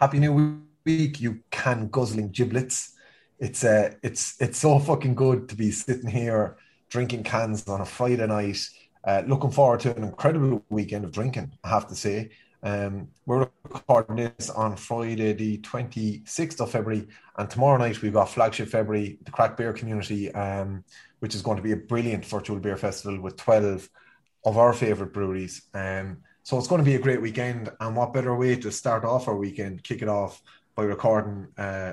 [0.00, 2.94] Happy New Week, you can guzzling giblets.
[3.40, 6.56] It's uh, it's it's so fucking good to be sitting here
[6.88, 8.60] drinking cans on a Friday night.
[9.04, 12.30] Uh, looking forward to an incredible weekend of drinking, I have to say.
[12.62, 18.28] Um, we're recording this on Friday, the 26th of February, and tomorrow night we've got
[18.28, 20.84] Flagship February, the crack beer community, um,
[21.18, 23.88] which is going to be a brilliant virtual beer festival with 12
[24.44, 25.62] of our favourite breweries.
[25.74, 26.18] Um,
[26.48, 29.28] so it's going to be a great weekend, and what better way to start off
[29.28, 30.40] our weekend, kick it off
[30.74, 31.92] by recording uh,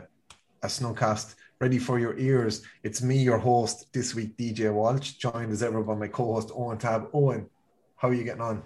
[0.63, 2.61] a snowcast ready for your ears.
[2.81, 6.77] It's me, your host this week, DJ Walsh, joined as ever by my co-host Owen
[6.77, 7.09] Tab.
[7.13, 7.49] Owen,
[7.97, 8.63] how are you getting on?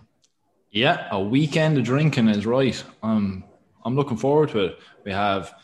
[0.70, 2.84] Yeah, a weekend of drinking is right.
[3.02, 3.44] Um,
[3.84, 4.80] I'm looking forward to it.
[5.06, 5.56] We have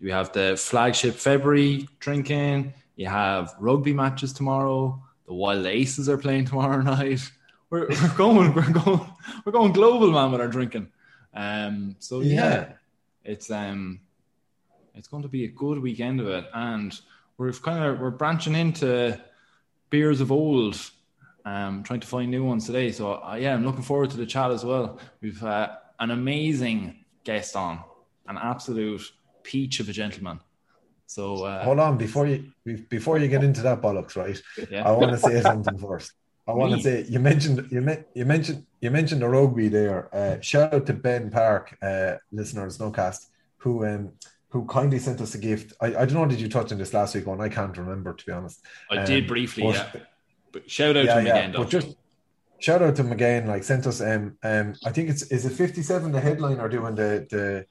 [0.00, 2.72] we have the flagship February drinking.
[2.94, 5.02] You have rugby matches tomorrow.
[5.26, 7.30] The Wild Aces are playing tomorrow night.
[7.70, 9.00] We're, we're going, we're going,
[9.44, 10.88] we're going global, man, with our drinking.
[11.34, 12.68] Um, so yeah, yeah
[13.24, 14.00] it's um,
[14.94, 16.98] it's going to be a good weekend of it, and
[17.36, 19.20] we're kind of we're branching into
[19.90, 20.80] beers of old
[21.44, 22.90] um, trying to find new ones today.
[22.92, 24.98] So uh, yeah, I'm looking forward to the chat as well.
[25.20, 27.80] We've uh, an amazing guest on,
[28.26, 29.02] an absolute
[29.42, 30.40] peach of a gentleman.
[31.06, 32.52] So uh, hold on before you
[32.88, 34.40] before you get into that bollocks, right?
[34.70, 34.88] Yeah.
[34.88, 36.12] I want to say something first.
[36.48, 40.14] I want to say you mentioned you, me, you mentioned you mentioned the rugby there.
[40.14, 43.26] Uh, shout out to Ben Park, uh, listener of Snowcast,
[43.58, 44.12] who um,
[44.50, 45.72] who kindly sent us a gift.
[45.80, 47.40] I, I don't know did you touch on this last week on?
[47.40, 48.64] I can't remember to be honest.
[48.90, 50.00] I um, did briefly, but, yeah.
[50.52, 51.36] But shout out yeah, to him yeah.
[51.36, 51.58] again, though.
[51.58, 51.96] But just
[52.58, 53.46] shout out to him again.
[53.46, 56.68] Like sent us um um I think it's is it fifty seven the headline are
[56.68, 57.66] doing the the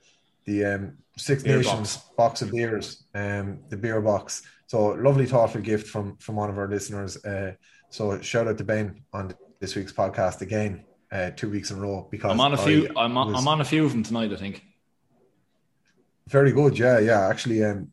[0.46, 2.16] the um Six beer Nations box.
[2.18, 2.42] box.
[2.42, 4.44] of beers um the beer box.
[4.68, 7.24] So lovely thoughtful gift from from one of our listeners.
[7.24, 7.54] Uh,
[7.90, 10.86] so shout out to Ben on this week's podcast again.
[11.12, 12.90] Uh, two weeks in a row because I'm on a few.
[12.98, 14.34] I am on, I'm on a few of them tonight.
[14.34, 14.64] I think.
[16.28, 16.78] Very good.
[16.78, 17.28] Yeah, yeah.
[17.28, 17.92] Actually, um,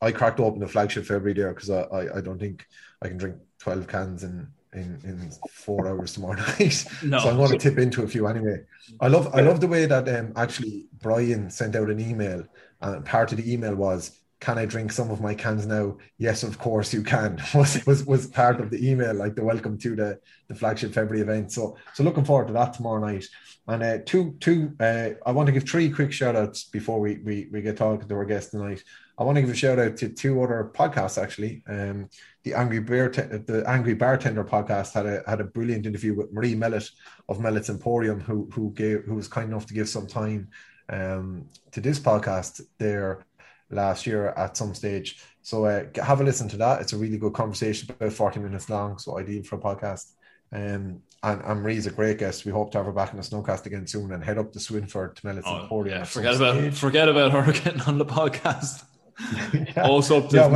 [0.00, 2.66] I cracked open the flagship February there because I, I, I don't think
[3.02, 6.84] I can drink 12 cans in in, in four hours tomorrow night.
[7.02, 7.18] No.
[7.18, 8.62] So I'm going to tip into a few anyway.
[9.00, 12.44] I love I love the way that um, actually Brian sent out an email
[12.80, 15.98] and part of the email was can I drink some of my cans now?
[16.16, 17.40] Yes, of course you can.
[17.54, 20.18] was was was part of the email, like the welcome to the
[20.48, 21.52] the flagship February event.
[21.52, 23.26] So so looking forward to that tomorrow night.
[23.68, 27.18] And uh, two two uh, I want to give three quick shout outs before we
[27.18, 28.82] we, we get talking to our guest tonight.
[29.18, 31.62] I want to give a shout out to two other podcasts actually.
[31.68, 32.08] Um,
[32.42, 36.54] the Angry Bear, the Angry Bartender podcast had a had a brilliant interview with Marie
[36.54, 36.90] Mellett
[37.28, 40.48] of Mellett's Emporium, who who gave who was kind enough to give some time
[40.88, 43.24] um, to this podcast there
[43.70, 45.22] last year at some stage.
[45.42, 46.80] So uh, have a listen to that.
[46.80, 50.12] It's a really good conversation, about forty minutes long, so ideal for a podcast.
[50.52, 52.44] Um, and, Marie's a great guest.
[52.44, 54.58] We hope to have her back in the snowcast again soon and head up to
[54.58, 55.98] Swinford to Mellett's oh, Emporium.
[55.98, 56.78] Yeah, forget about stage.
[56.78, 58.84] forget about her getting on the podcast.
[59.54, 59.82] yeah.
[59.82, 60.48] Also up to yeah.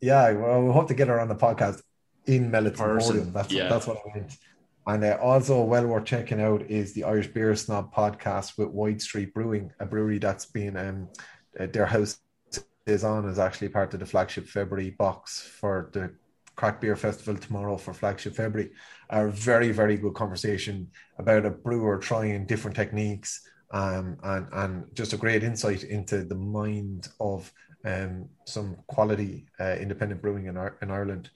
[0.00, 1.82] Yeah, well, we hope to get her on the podcast
[2.26, 3.32] in Mellett's Emporium.
[3.32, 3.68] That's yeah.
[3.68, 4.36] that's what I meant.
[4.90, 9.00] And uh, also, well worth checking out is the Irish Beer Snob podcast with Wide
[9.00, 11.08] Street Brewing, a brewery that's been um,
[11.60, 12.18] uh, their house
[12.86, 16.12] is on is actually part of the flagship February box for the
[16.56, 18.72] Crack Beer Festival tomorrow for flagship February.
[19.10, 20.88] A very very good conversation
[21.20, 26.34] about a brewer trying different techniques um, and and just a great insight into the
[26.34, 27.52] mind of
[27.84, 31.30] um, some quality uh, independent brewing in, in Ireland.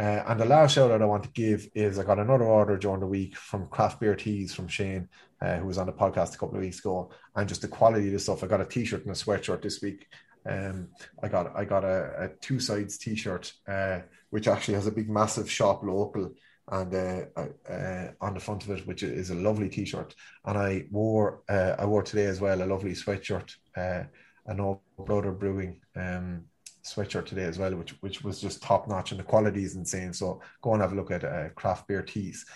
[0.00, 2.78] Uh, and the last shout out I want to give is I got another order
[2.78, 5.10] during the week from Craft Beer Tees from Shane,
[5.42, 8.06] uh, who was on the podcast a couple of weeks ago, and just the quality
[8.06, 8.42] of the stuff.
[8.42, 10.06] I got a T-shirt and a sweatshirt this week.
[10.48, 10.88] Um,
[11.22, 14.00] I got I got a, a two sides T-shirt, uh,
[14.30, 16.32] which actually has a big massive shop local
[16.68, 20.14] and uh, uh, on the front of it, which is a lovely T-shirt.
[20.46, 24.04] And I wore uh, I wore today as well a lovely sweatshirt, uh,
[24.46, 26.46] an O Brother brewing um,
[26.84, 30.12] sweatshirt today as well, which which was just top notch, and the quality is insane.
[30.12, 32.46] So go and have a look at uh, craft beer tees.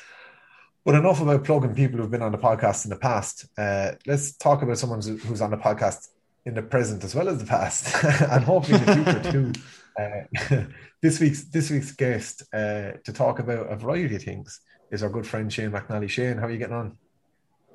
[0.85, 3.47] But enough about plugging people who've been on the podcast in the past.
[3.56, 6.09] Uh, let's talk about someone who's on the podcast
[6.44, 9.53] in the present as well as the past, and hopefully in the future too.
[9.97, 10.25] Uh,
[11.03, 14.61] this week's this week's guest uh, to talk about a variety of things
[14.91, 16.11] is our good friend Shane McNally.
[16.11, 16.99] Shane, how are you getting on?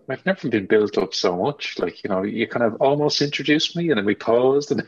[0.10, 1.80] I've never been built up so much.
[1.80, 4.82] Like you know, you kind of almost introduced me, and then we paused, and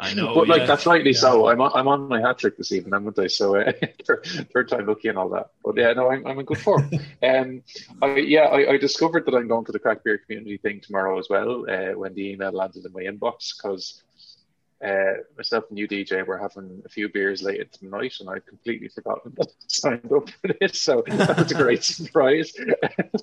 [0.00, 0.66] I know, but like yeah.
[0.66, 1.18] that's rightly Yeah.
[1.18, 1.48] so.
[1.48, 3.26] I'm on, I'm on my hat trick this evening, haven't I?
[3.26, 3.72] So uh,
[4.06, 5.50] third, third time lucky and all that.
[5.64, 6.90] But yeah, no, I'm, I'm in good form.
[7.22, 7.62] um,
[8.02, 11.18] I, yeah, I, I discovered that I'm going to the crack beer community thing tomorrow
[11.18, 11.64] as well.
[11.68, 14.02] Uh, when the email landed in my inbox, because
[14.84, 18.46] uh, myself and you, DJ, were having a few beers late the night, and I'd
[18.46, 20.80] completely forgotten that I signed up for this.
[20.80, 22.52] So that was a great surprise.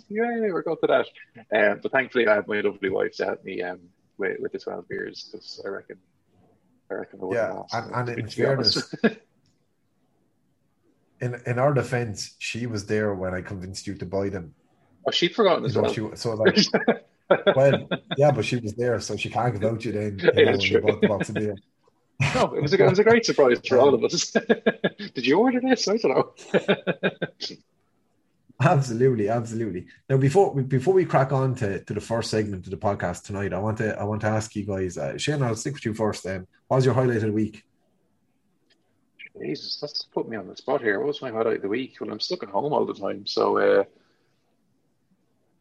[0.10, 1.08] yeah, we're going to that.
[1.56, 3.80] Um, but thankfully, I have my lovely wife to help me um,
[4.18, 5.98] with, with the 12 beers, because I reckon.
[7.00, 8.96] I wouldn't Yeah, last, and- and in to be honest.
[11.22, 14.56] In in our defense, she was there when I convinced you to buy them.
[15.08, 16.12] oh, she'd forgotten as You know, well.
[16.12, 16.58] she, so like,
[17.56, 20.18] well, yeah, but she was there, so she can't give out you then.
[20.20, 20.78] You Yeah, know, when true.
[20.78, 21.56] you bought the box of beer.
[22.36, 24.32] no, it was, a, it was a great surprise for all of us.
[24.32, 25.88] Did you order this?
[25.88, 26.34] I don't know.
[28.62, 29.88] Absolutely, absolutely.
[30.10, 33.54] Now, before before we crack on to, to the first segment of the podcast tonight,
[33.54, 35.42] I want to I want to ask you guys, uh, Shane.
[35.42, 36.24] I'll stick with you first.
[36.24, 37.64] Then, what was your highlight of the week?
[39.40, 41.00] Jesus, that's put me on the spot here.
[41.00, 41.96] What was my highlight of the week?
[42.00, 43.84] Well, I'm stuck at home all the time, so uh,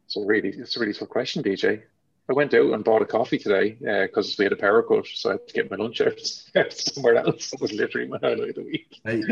[0.07, 1.81] so really, it's a really tough question, DJ.
[2.29, 5.29] I went out and bought a coffee today because we had a power cut, so
[5.29, 6.19] I had to get my lunch out
[6.71, 7.49] somewhere else.
[7.49, 8.99] That was literally my highlight of the week.
[9.03, 9.23] Hey,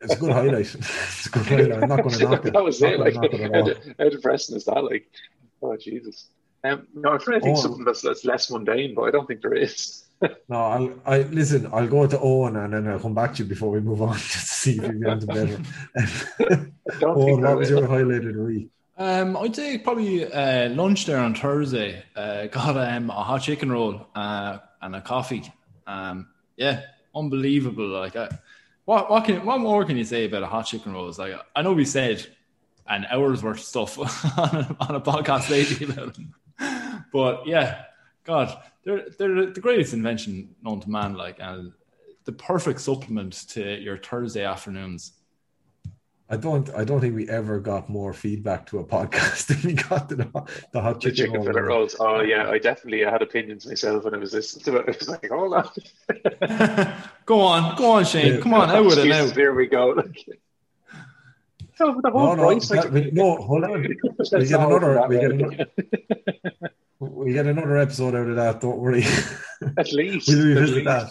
[0.00, 0.74] it's a good highlight.
[0.74, 1.82] It's a good highlight.
[1.82, 2.52] I'm not going to knock it.
[2.52, 3.00] that was Not it.
[3.00, 4.82] Like, it how, de- how depressing is that?
[4.84, 5.08] Like,
[5.62, 6.28] oh Jesus.
[6.64, 7.60] Um, no, I'm trying to think Oh.
[7.62, 10.04] something that's, that's less mundane, but I don't think there is.
[10.48, 11.68] No, I'll I listen.
[11.72, 14.14] I'll go to Owen and then I'll come back to you before we move on
[14.14, 15.54] to see if you've got better.
[15.56, 18.68] Um, don't Owen, think what was your highlight of the week?
[18.96, 22.02] Um, I'd say probably uh, lunch there on Thursday.
[22.16, 25.44] Uh, got um, a hot chicken roll uh, and a coffee.
[25.86, 26.82] Um, yeah,
[27.14, 27.86] unbelievable.
[27.86, 28.28] Like, I,
[28.88, 31.12] what what can what more can you say about a hot chicken roll?
[31.18, 32.26] Like I know we said
[32.86, 33.98] an hour's worth of stuff
[34.38, 36.34] on a, on a podcast lately about them,
[37.12, 37.82] but yeah,
[38.24, 41.12] God, they're they're the greatest invention known to man.
[41.12, 41.74] Like, and
[42.24, 45.12] the perfect supplement to your Thursday afternoons.
[46.30, 46.68] I don't.
[46.74, 50.16] I don't think we ever got more feedback to a podcast than we got to
[50.16, 50.24] the,
[50.72, 51.96] the hot The chicken, chicken fillet rolls.
[51.98, 54.84] Oh yeah, I definitely had opinions myself when I was listening to it.
[54.88, 55.70] I was like, hold on.
[57.24, 58.42] go on, go on, Shane.
[58.42, 59.22] Come on, out with it now.
[59.22, 59.88] Jesus, There we go.
[59.88, 60.26] Like,
[61.76, 63.82] so the whole No, no, like, that- we- no, hold on.
[64.32, 65.06] We get another.
[65.08, 65.66] We get another.
[67.00, 68.60] We get another episode out of that.
[68.60, 69.04] Don't worry.
[69.78, 70.28] At least.
[70.28, 70.84] we'll at revisit least.
[70.86, 71.10] that.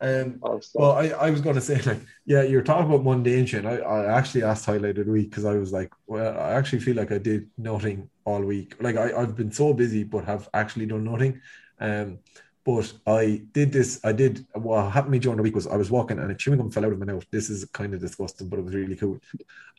[0.00, 3.46] Um, Oh, well, I, I was going to say, like, yeah, you're talking about mundane
[3.46, 3.66] shit.
[3.66, 6.80] I, I actually asked highlight of the week because I was like, well, I actually
[6.80, 8.76] feel like I did nothing all week.
[8.80, 11.40] Like, I, I've been so busy, but have actually done nothing.
[11.80, 12.20] Um,
[12.64, 13.98] but I did this.
[14.04, 16.34] I did what happened to me during the week was I was walking and a
[16.34, 17.24] chewing gum fell out of my mouth.
[17.30, 19.18] This is kind of disgusting, but it was really cool.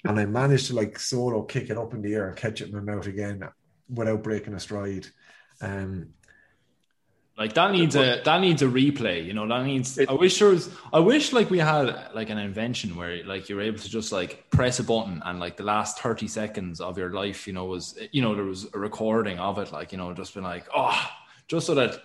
[0.05, 2.69] And I managed to like solo kick it up in the air and catch it
[2.69, 3.47] in my mouth again
[3.89, 5.07] without breaking a stride.
[5.61, 6.13] Um,
[7.39, 9.25] Like that needs a that needs a replay.
[9.25, 9.97] You know, that needs.
[9.97, 10.69] I wish there was.
[10.91, 14.49] I wish like we had like an invention where like you're able to just like
[14.49, 17.97] press a button and like the last thirty seconds of your life, you know, was
[18.11, 19.71] you know there was a recording of it.
[19.71, 21.09] Like you know, just been like oh,
[21.47, 22.01] just so that.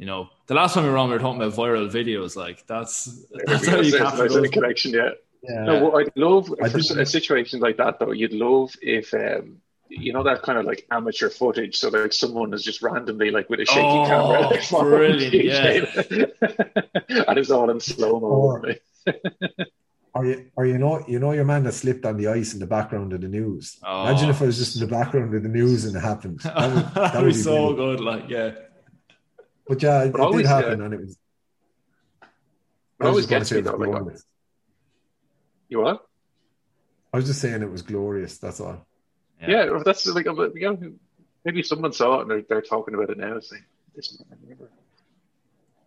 [0.00, 2.36] You know, the last time we were on, we were talking about viral videos.
[2.36, 4.50] Like that's that's how you There's capture a those.
[4.50, 5.10] connection, yeah.
[5.42, 5.64] yeah.
[5.64, 8.12] No, what I'd love I for a situation like that though.
[8.12, 11.76] You'd love if um, you know that kind of like amateur footage.
[11.76, 17.24] So like someone is just randomly like with a shaky Oh, camera, like, brilliant, DJ.
[17.28, 18.26] and it's all in slow mo.
[18.26, 18.74] Or-
[20.14, 22.60] Or you, or you know, you know your man that slipped on the ice in
[22.60, 23.78] the background of the news.
[23.86, 24.02] Oh.
[24.08, 26.40] Imagine if I was just in the background of the news and it happened.
[26.40, 27.98] That would, that That would would be be so brilliant.
[27.98, 28.00] good.
[28.04, 28.50] Like yeah,
[29.68, 31.18] But yeah, it, But it always, did happen, uh, and it was.
[33.00, 33.76] It always just gonna gets say me though.
[33.76, 34.24] Like, glorious.
[35.68, 36.04] you what?
[37.12, 38.38] I was just saying it was glorious.
[38.38, 38.87] That's all.
[39.46, 40.92] Yeah, well, that's like you know,
[41.44, 43.36] maybe someone saw it and they're, they're talking about it now.
[43.36, 43.64] It's like
[43.94, 44.70] this man never,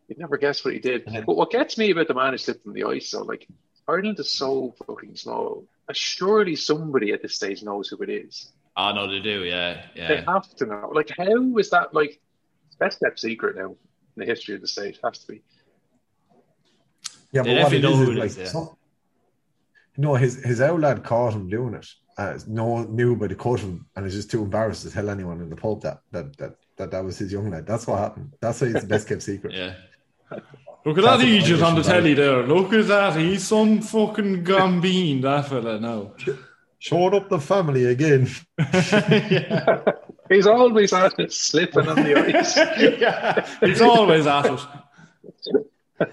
[0.08, 1.06] you'd never guess what he did.
[1.06, 1.26] Mhm.
[1.26, 3.48] But what gets me about the man who slipped on the ice, so like
[3.88, 5.66] Ireland is so fucking small.
[5.90, 8.52] Uh, Surely somebody at this stage knows who it is.
[8.78, 9.44] Oh no, they do.
[9.44, 10.92] Yeah, They have to know.
[10.94, 12.22] Like, how is that like
[12.80, 13.76] best kept secret now in
[14.16, 14.98] the history of the state?
[15.04, 15.42] Has to be.
[17.34, 18.46] Yeah, They but what it definitely know is, who is it like is, yeah.
[18.46, 18.70] some,
[19.98, 21.88] no, his his old lad caught him doing it.
[22.22, 25.10] Uh, no one knew about the cut him, and he's just too embarrassed to tell
[25.10, 27.66] anyone in the pub that that that that, that was his young lad.
[27.66, 28.34] That's what happened.
[28.40, 29.54] That's why it's the best kept secret.
[29.54, 29.74] Yeah.
[30.86, 32.44] Look at that Classic Egypt on the Irish telly there.
[32.44, 33.16] Look at that.
[33.16, 36.14] He's some fucking gambine, that fella now.
[36.80, 38.28] Showed up the family again.
[40.30, 42.58] He's always at it, slipping on the ice.
[43.00, 43.48] yeah.
[43.62, 46.12] He's always at it.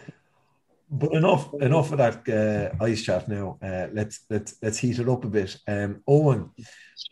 [0.90, 3.58] But enough enough of that uh, ice chat now.
[3.62, 5.58] Uh, let's let's let's heat it up a bit.
[5.68, 6.50] Um, Owen,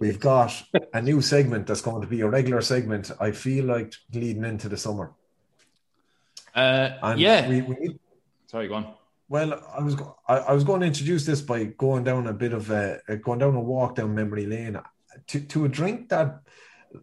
[0.01, 0.51] we've got
[0.95, 3.11] a new segment that's going to be a regular segment.
[3.21, 5.13] I feel like leading into the summer.
[6.55, 7.47] Uh, And yeah.
[7.49, 7.99] we, we
[8.47, 8.95] Sorry, go on.
[9.29, 12.33] Well, I was go- I, I was going to introduce this by going down a
[12.33, 14.81] bit of a going down a walk down memory lane
[15.27, 16.41] to to a drink that,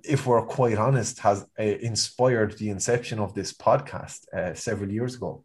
[0.04, 5.16] if we're quite honest, has uh, inspired the inception of this podcast uh, several years
[5.16, 5.44] ago.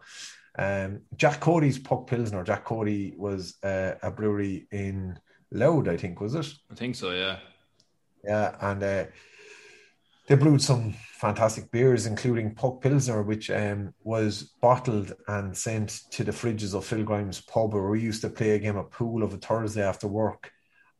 [0.58, 2.42] Um, Jack Cody's Puck Pilsner.
[2.42, 5.18] Jack Cody was uh, a brewery in
[5.52, 6.52] Louth, I think, was it?
[6.70, 7.38] I think so, yeah.
[8.24, 9.04] Yeah, and uh,
[10.26, 16.24] they brewed some fantastic beers, including Puck Pilsner, which um, was bottled and sent to
[16.24, 19.22] the fridges of Phil Grimes' pub, where we used to play a game of pool
[19.22, 20.50] of a Thursday after work,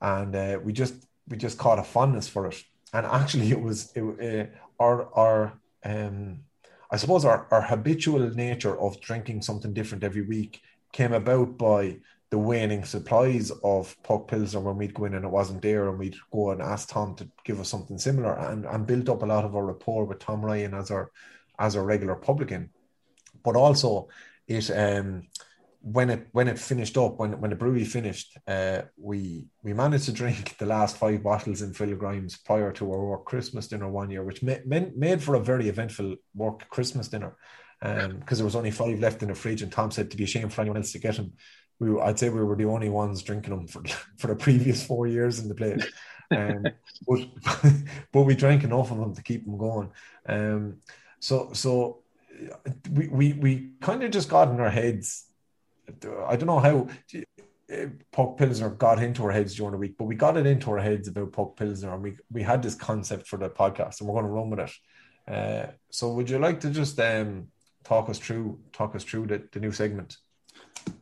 [0.00, 0.94] and uh, we just
[1.28, 2.56] we just caught a fondness for it.
[2.94, 6.44] And actually, it was it, uh, our our um,
[6.90, 11.98] I suppose our, our habitual nature of drinking something different every week came about by
[12.30, 15.98] the waning supplies of puck pilsner when we'd go in and it wasn't there and
[15.98, 19.26] we'd go and ask Tom to give us something similar and, and built up a
[19.26, 21.10] lot of our rapport with Tom Ryan as our
[21.58, 22.70] as our regular publican.
[23.42, 24.08] But also
[24.46, 25.22] it um
[25.80, 30.06] when it when it finished up, when when the brewery finished, uh, we we managed
[30.06, 33.88] to drink the last five bottles in Phil Grimes prior to our work Christmas dinner
[33.88, 37.36] one year, which made made for a very eventful work Christmas dinner,
[37.82, 40.24] um, because there was only five left in the fridge, and Tom said to be
[40.24, 41.32] ashamed for anyone else to get them.
[41.78, 43.82] We were, I'd say we were the only ones drinking them for
[44.18, 45.86] for the previous four years in the place,
[46.32, 46.64] um,
[47.06, 47.20] but
[48.12, 49.92] but we drank enough of them to keep them going.
[50.28, 50.78] Um,
[51.20, 52.02] so so
[52.90, 55.27] we we we kind of just got in our heads
[56.26, 56.88] I don't know how
[58.12, 60.78] Puck Pilsner got into our heads during the week, but we got it into our
[60.78, 64.14] heads about Puck Pilsner, and we we had this concept for the podcast, and we're
[64.20, 64.72] going to run with it.
[65.30, 67.48] Uh, so, would you like to just um,
[67.84, 70.16] talk us through talk us through the, the new segment?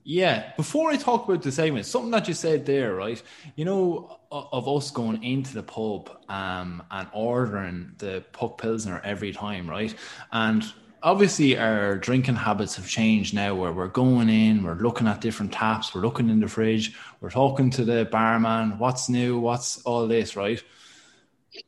[0.03, 3.21] Yeah, before I talk about the segment, something that you said there, right?
[3.55, 9.33] You know, of us going into the pub um, and ordering the Puck Pilsner every
[9.33, 9.95] time, right?
[10.33, 10.65] And
[11.07, 15.53] obviously our drinking habits have changed now where we're going in we're looking at different
[15.53, 20.09] taps we're looking in the fridge we're talking to the barman what's new what's all
[20.09, 20.65] this right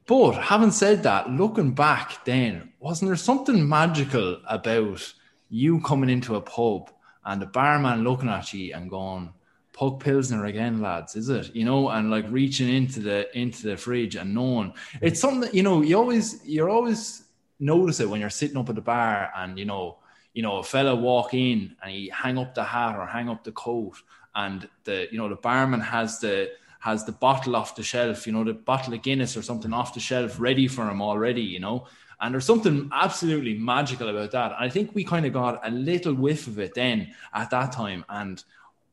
[0.06, 5.14] but having said that looking back then wasn't there something magical about
[5.50, 6.90] you coming into a pub
[7.24, 9.32] and the barman looking at you and going
[9.72, 11.54] Puck Pilsner again, lads, is it?
[11.54, 15.54] You know, and like reaching into the into the fridge and knowing it's something that,
[15.54, 17.27] you know, you always you're always
[17.60, 19.98] notice it when you're sitting up at the bar and you know
[20.32, 23.44] you know a fella walk in and he hang up the hat or hang up
[23.44, 23.94] the coat
[24.34, 26.50] and the you know the barman has the
[26.80, 29.94] has the bottle off the shelf you know the bottle of guinness or something off
[29.94, 31.86] the shelf ready for him already you know?
[32.20, 34.52] And there's something absolutely magical about that.
[34.52, 37.70] And i think we kind of got a little whiff of it then at that
[37.72, 38.04] time.
[38.08, 38.42] And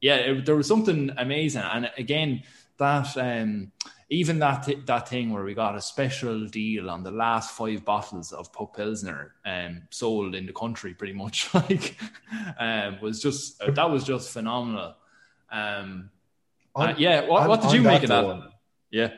[0.02, 1.64] yeah it, there was something amazing.
[1.64, 2.44] And again
[2.78, 3.72] that um
[4.10, 7.84] even that th- that thing where we got a special deal on the last five
[7.84, 11.98] bottles of Puck Pilsner um, sold in the country, pretty much like
[12.60, 14.96] um, was just uh, that was just phenomenal.
[15.52, 16.10] Um,
[16.76, 18.22] On- uh, yeah, what, on- what did you make of that?
[18.22, 18.44] though,
[18.92, 19.10] Yeah,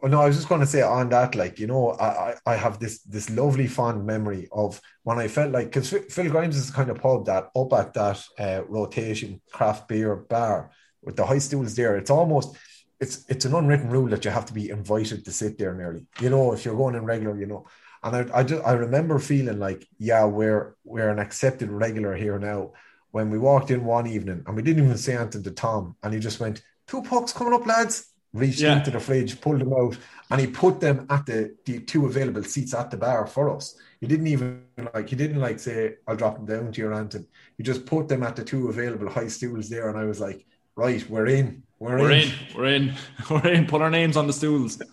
[0.00, 2.34] Well, no, I was just going to say on that, like you know, I I
[2.52, 6.56] I have this this lovely fond memory of when I felt like because Phil Grimes
[6.56, 10.70] is the kind of pub that up at that uh, rotation craft beer bar
[11.02, 11.96] with the high stools there.
[11.96, 12.56] It's almost
[13.00, 16.06] it's it's an unwritten rule that you have to be invited to sit there nearly.
[16.20, 17.66] You know, if you're going in regular, you know.
[18.02, 22.38] And I I just I remember feeling like yeah, we're we're an accepted regular here
[22.38, 22.72] now.
[23.10, 26.12] When we walked in one evening and we didn't even say anything to Tom, and
[26.12, 28.76] he just went two pucks coming up, lads reached Yeah.
[28.78, 29.96] into the fridge, pulled them out,
[30.30, 33.74] and he put them at the, the two available seats at the bar for us.
[34.00, 37.26] He didn't even like he didn't like say, I'll drop them down to your Anton.
[37.56, 40.46] He just put them at the two available high stools there, and I was like,
[40.76, 41.62] Right, we're in.
[41.78, 42.20] We're, we're in.
[42.28, 42.94] in, we're in,
[43.30, 43.66] we're in.
[43.66, 44.80] Put our names on the stools.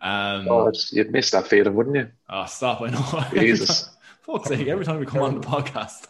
[0.00, 2.08] um, Oh, you'd miss that feeling, wouldn't you?
[2.28, 2.82] oh, stop!
[2.82, 3.24] I know.
[3.40, 3.88] Jesus.
[4.22, 4.66] Fuck's sake!
[4.68, 6.06] Every time we come on the podcast,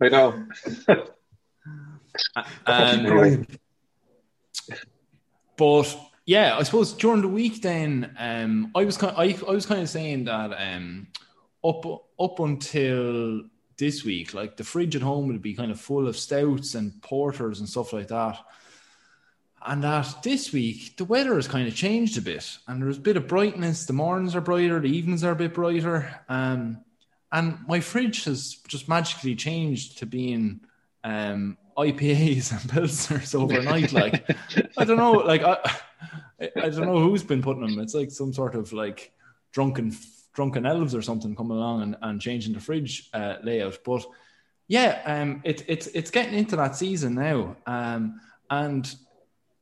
[0.00, 0.46] I know.
[2.66, 3.46] um,
[5.56, 5.96] But
[6.26, 9.82] yeah, I suppose during the week then, um, I was kind, I, I was kind
[9.82, 11.06] of saying that um,
[11.64, 11.84] up
[12.18, 13.42] up until
[13.76, 14.34] this week.
[14.34, 17.68] Like the fridge at home would be kind of full of stouts and porters and
[17.68, 18.38] stuff like that.
[19.66, 23.00] And that this week the weather has kind of changed a bit, and there's a
[23.00, 23.86] bit of brightness.
[23.86, 26.20] The mornings are brighter, the evenings are a bit brighter.
[26.28, 26.84] Um,
[27.32, 30.60] and my fridge has just magically changed to being
[31.02, 33.92] um, IPAs and pilsners overnight.
[33.94, 34.30] like
[34.76, 35.58] I don't know, like I,
[36.40, 37.78] I don't know who's been putting them.
[37.78, 39.12] It's like some sort of like
[39.52, 39.96] drunken
[40.34, 43.78] drunken elves or something coming along and, and changing the fridge uh, layout.
[43.84, 44.04] But
[44.68, 48.94] yeah, um, it, it's it's getting into that season now, um, and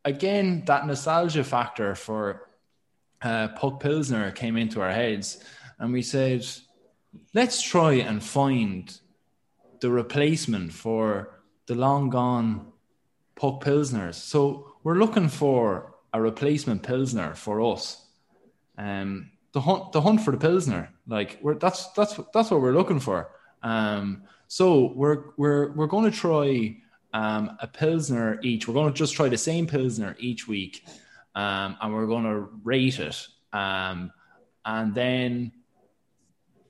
[0.04, 2.48] again, that nostalgia factor for
[3.22, 5.44] uh, Puck Pilsner came into our heads,
[5.78, 6.46] and we said,
[7.34, 8.98] let's try and find
[9.80, 12.72] the replacement for the long gone
[13.34, 14.14] Puck Pilsners.
[14.14, 18.06] So we're looking for a replacement Pilsner for us.
[18.78, 22.72] Um, the hunt, the hunt for the Pilsner, like we're that's that's that's what we're
[22.72, 23.30] looking for.
[23.62, 26.76] Um, so we're we're we're going to try
[27.14, 28.66] um, a pilsner each.
[28.66, 30.84] We're going to just try the same pilsner each week,
[31.34, 33.26] um, and we're going to rate it.
[33.52, 34.12] Um,
[34.64, 35.52] and then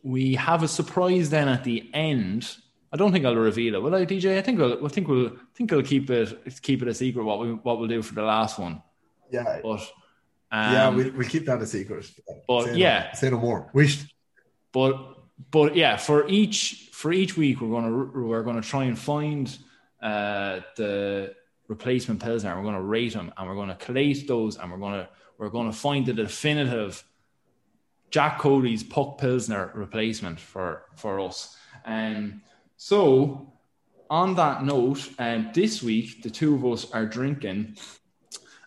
[0.03, 1.31] we have a surprise.
[1.31, 2.57] Then at the end,
[2.93, 3.83] I don't think I'll reveal it.
[3.83, 4.39] Will I, DJ?
[4.39, 4.85] I think we'll.
[4.85, 5.29] I think we'll.
[5.29, 6.63] I think we'll keep it.
[6.63, 7.25] Keep it a secret.
[7.25, 8.83] What we what we'll do for the last one.
[9.31, 9.61] Yeah.
[9.63, 9.89] But
[10.53, 12.11] yeah, um, we we keep that a secret.
[12.47, 13.11] But say yeah.
[13.13, 13.71] no, say no more.
[13.73, 14.13] Wished.
[14.73, 15.17] but
[15.51, 19.57] but yeah, for each for each week, we're gonna we're gonna try and find
[20.03, 21.35] uh, the
[21.69, 22.51] replacement pilsner.
[22.51, 25.73] And we're gonna rate them, and we're gonna collate those, and we're gonna we're gonna
[25.73, 27.03] find the definitive
[28.11, 31.57] Jack Cody's Puck Pilsner replacement for for us.
[31.87, 32.43] Um,
[32.77, 33.55] so
[34.11, 37.79] on that note, um, this week the two of us are drinking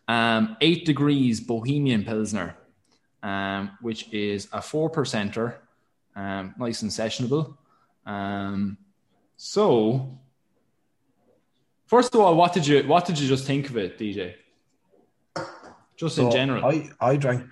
[0.08, 2.56] um, eight degrees Bohemian Pilsner,
[3.24, 5.56] um, which is a four percenter,
[6.16, 7.58] um, nice and sessionable.
[8.06, 8.78] Um,
[9.38, 10.18] so,
[11.88, 14.36] first of all, what did you what did you just think of it, DJ?
[15.98, 17.44] Just in general, I I drank.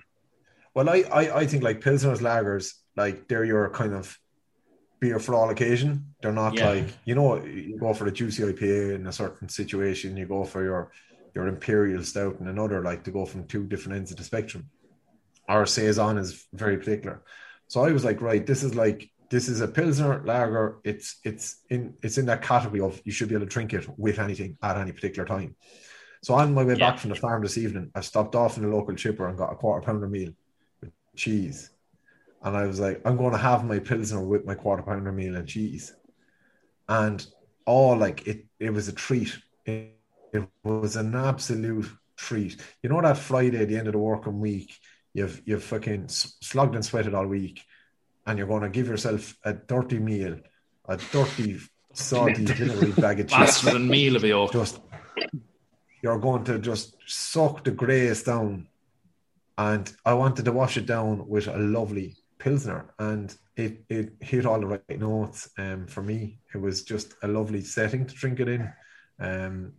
[0.74, 4.18] Well, I I, I think like pilsners, lagers, like they're your kind of
[5.00, 6.14] beer for all occasion.
[6.20, 6.68] They're not Yeah.
[6.68, 10.16] like you know you go for a juicy IPA in a certain situation.
[10.16, 10.92] You go for your
[11.34, 12.82] your imperial stout and another.
[12.82, 14.68] Like to go from two different ends of the spectrum.
[15.48, 17.22] Our saison is very particular.
[17.68, 20.78] So I was like, right, this is like this is a pilsner lager.
[20.84, 23.86] It's it's in it's in that category of you should be able to drink it
[23.98, 25.56] with anything at any particular time.
[26.22, 26.90] So on my way Yeah.
[26.90, 29.52] back from the farm this evening, I stopped off in the local chipper and got
[29.52, 30.32] a quarter pounder meal
[30.80, 31.70] with cheese.
[32.42, 35.36] And I was like, I'm going to have my pilsner with my quarter pounder meal
[35.36, 35.94] and cheese.
[36.88, 37.26] And
[37.66, 39.36] all like it, it was a treat.
[39.64, 39.93] It,
[40.34, 42.60] it was an absolute treat.
[42.82, 44.76] You know that Friday at the end of the working week,
[45.12, 47.62] you've you've fucking s- slogged and sweated all week,
[48.26, 50.38] and you're going to give yourself a dirty meal,
[50.88, 51.58] a dirty,
[51.92, 54.52] salty, vinegary bag of chips faster than meal of York.
[54.52, 54.80] just
[56.02, 58.68] you're going to just suck the grace down
[59.56, 64.44] and i wanted to wash it down with a lovely pilsner and it it hit
[64.44, 68.40] all the right notes um for me it was just a lovely setting to drink
[68.40, 68.72] it in
[69.20, 69.72] um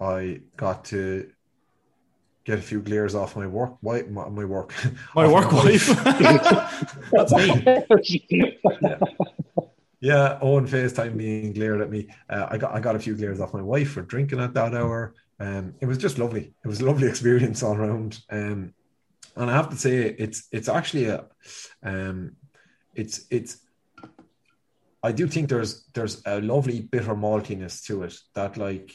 [0.00, 1.30] i got to
[2.44, 4.72] get a few glares off my work wife my, my work
[5.14, 5.86] My off work wife.
[7.12, 8.56] That's me.
[10.02, 12.08] Yeah, yeah Owen FaceTime me and glared at me.
[12.30, 14.74] Uh, I got I got a few glares off my wife for drinking at that
[14.74, 15.14] hour.
[15.38, 16.54] Um, it was just lovely.
[16.64, 18.20] It was a lovely experience all around.
[18.30, 18.74] Um,
[19.36, 21.26] and I have to say, it's it's actually a,
[21.82, 22.36] um,
[22.94, 23.58] it's it's.
[25.02, 28.92] I do think there's there's a lovely bitter maltiness to it that like,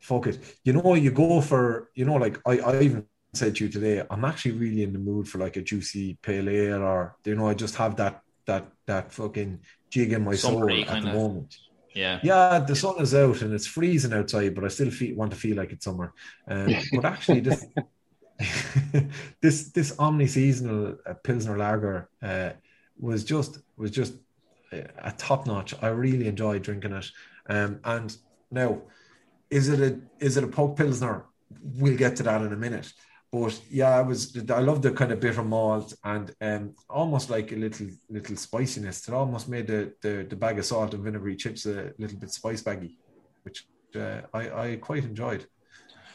[0.00, 0.38] fuck it.
[0.64, 4.02] You know, you go for you know like I I even said to you today.
[4.10, 7.48] I'm actually really in the mood for like a juicy pale ale or you know
[7.48, 11.56] I just have that that that fucking jig in my soul at the moment.
[11.96, 12.20] Yeah.
[12.22, 15.36] Yeah, the sun is out and it's freezing outside, but I still feel, want to
[15.36, 16.12] feel like it's summer.
[16.46, 17.64] Um, but actually, this
[19.40, 22.50] this this omni seasonal uh, pilsner lager uh,
[22.98, 24.14] was just was just
[24.72, 25.74] a, a top notch.
[25.82, 27.06] I really enjoyed drinking it.
[27.48, 28.14] Um, and
[28.50, 28.82] now,
[29.50, 31.26] is it a is it a Puck pilsner?
[31.62, 32.92] We'll get to that in a minute.
[33.32, 37.52] But yeah, I was I love the kind of bitter malt and um, almost like
[37.52, 39.08] a little little spiciness.
[39.08, 42.30] It almost made the, the the bag of salt and vinegary chips a little bit
[42.30, 42.98] spice baggy,
[43.42, 45.46] which uh, I I quite enjoyed.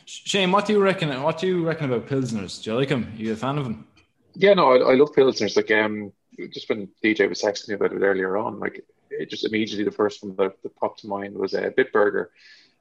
[0.05, 1.21] Shane, what do you reckon?
[1.21, 2.61] What do you reckon about pilsners?
[2.61, 3.13] Do you like them?
[3.17, 3.87] you a fan of them?
[4.33, 5.55] Yeah, no, I, I love pilsners.
[5.55, 6.11] Like, um,
[6.49, 9.91] just when DJ was texting me about it earlier on, like, it just immediately the
[9.91, 12.27] first one that, that popped to mind was a uh, Bitburger,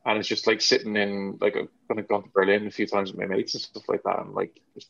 [0.05, 2.87] and it's just like sitting in like I've kind of gone to Berlin a few
[2.87, 4.89] times with my mates and stuff like that, and like just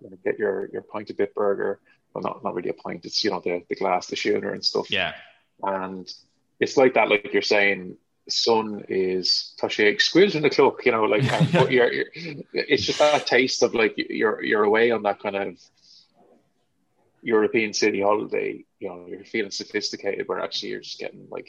[0.00, 1.78] you know, get your your pint of Bitburger.
[2.12, 3.04] Well, not not really a pint.
[3.04, 4.90] It's you know the the glass, the schooner and stuff.
[4.90, 5.14] Yeah.
[5.62, 6.12] and
[6.60, 7.08] it's like that.
[7.08, 7.96] Like you're saying,
[8.28, 9.54] sun is
[9.98, 12.06] squills in the cloak, you know, like but you're, you're,
[12.52, 15.58] it's just that taste of like you're you're away on that kind of
[17.22, 18.64] European city holiday.
[18.78, 21.48] You know, you're feeling sophisticated, but actually you're just getting like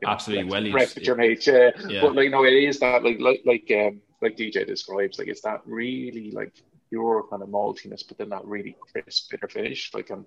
[0.00, 1.46] you know, absolutely well your mate.
[1.46, 1.70] Yeah.
[1.88, 2.00] yeah.
[2.02, 5.42] But like no, it is that like like like um like DJ describes, like it's
[5.42, 6.52] that really like
[6.88, 9.92] pure kind of maltiness, but then that really crisp bitter finish.
[9.94, 10.26] Like um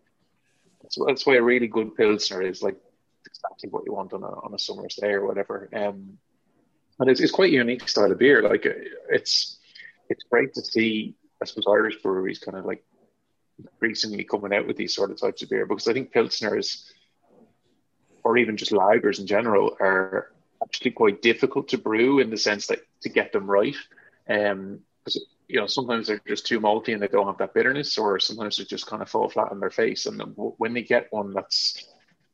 [0.81, 2.77] that's, that's why a really good pilsner is like
[3.25, 5.69] exactly what you want on a on a summer's day or whatever.
[5.73, 6.17] Um,
[6.99, 8.41] and it's it's quite a unique style of beer.
[8.41, 8.65] Like
[9.09, 9.57] it's
[10.09, 12.83] it's great to see, I suppose, Irish breweries kind of like
[13.59, 16.83] increasingly coming out with these sort of types of beer because I think pilsners
[18.23, 20.31] or even just lagers in general are
[20.63, 23.75] actually quite difficult to brew in the sense that to get them right.
[24.29, 27.97] Um, because you know sometimes they're just too malty and they don't have that bitterness,
[27.97, 30.05] or sometimes they just kind of fall flat on their face.
[30.05, 31.87] And when they get one that's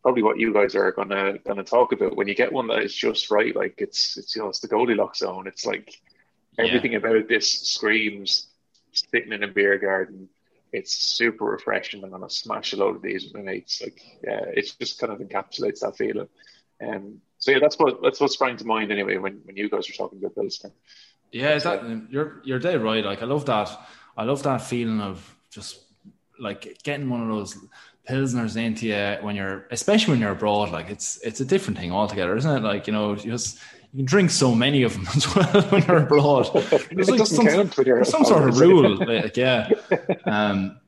[0.08, 2.16] probably what you guys are gonna gonna talk about.
[2.16, 4.70] When you get one that is just right, like it's it's you know it's the
[4.70, 5.48] Goldilocks zone.
[5.48, 6.00] It's like
[6.58, 7.00] everything yeah.
[7.00, 8.48] about this screams
[8.94, 10.30] sitting in a beer garden.
[10.74, 12.04] It's super refreshing.
[12.04, 13.82] I'm gonna smash a load of these with my mates.
[13.82, 16.28] Like yeah, it just kind of encapsulates that feeling.
[16.86, 19.88] Um, so yeah, that's what that's what sprang to mind anyway when, when you guys
[19.88, 20.72] were talking about Pilsner.
[21.32, 23.04] Yeah, is that you're you're dead right.
[23.04, 23.70] Like I love that.
[24.16, 25.80] I love that feeling of just
[26.40, 27.58] like getting one of those
[28.10, 30.72] pilsners into you when you're, especially when you're abroad.
[30.72, 32.64] Like it's it's a different thing altogether, isn't it?
[32.64, 33.60] Like you know, just
[33.94, 36.50] you can drink so many of them as well when you're abroad.
[36.92, 39.70] There's like some, there's some sort of rule, like yeah.
[40.26, 40.80] Um,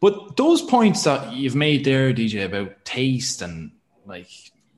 [0.00, 3.72] but those points that you've made there, DJ, about taste and
[4.04, 4.28] like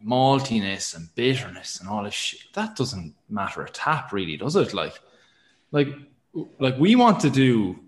[0.05, 4.73] maltiness and bitterness and all this shit, that doesn't matter a tap, really, does it?
[4.73, 4.99] Like,
[5.73, 5.89] like,
[6.59, 7.79] like we want to do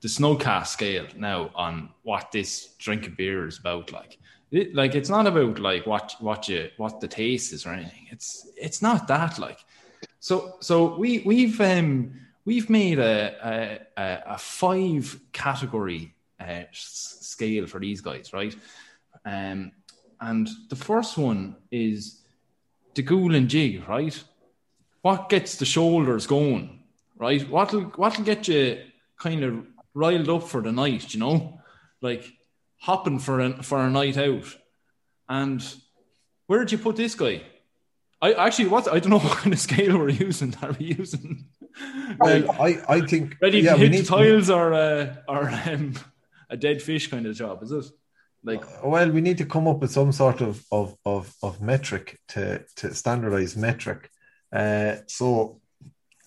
[0.00, 3.92] the snowcast scale now on what this drink of beer is about.
[3.92, 4.17] Like,
[4.50, 8.06] it, like it's not about like what what you what the taste is or anything.
[8.10, 9.58] It's it's not that like.
[10.20, 17.80] So so we we've um we've made a a, a five category uh, scale for
[17.80, 18.54] these guys, right?
[19.24, 19.72] Um,
[20.20, 22.22] and the first one is
[22.94, 24.22] the ghoul and jig, right?
[25.02, 26.82] What gets the shoulders going,
[27.16, 27.48] right?
[27.48, 28.82] What'll what'll get you
[29.18, 31.60] kind of riled up for the night, you know,
[32.00, 32.24] like
[32.78, 34.56] hopping for a, for a night out.
[35.28, 35.62] And
[36.46, 37.42] where did you put this guy?
[38.20, 40.54] I actually what I don't know what kind of scale we're using.
[40.62, 41.46] Are we using?
[42.18, 45.94] Well, I, I think ready yeah, to hit the tiles or uh, or um,
[46.50, 47.84] a dead fish kind of job, is it?
[48.42, 52.18] Like well, we need to come up with some sort of of of, of metric
[52.28, 54.10] to to standardize metric.
[54.52, 55.60] Uh, so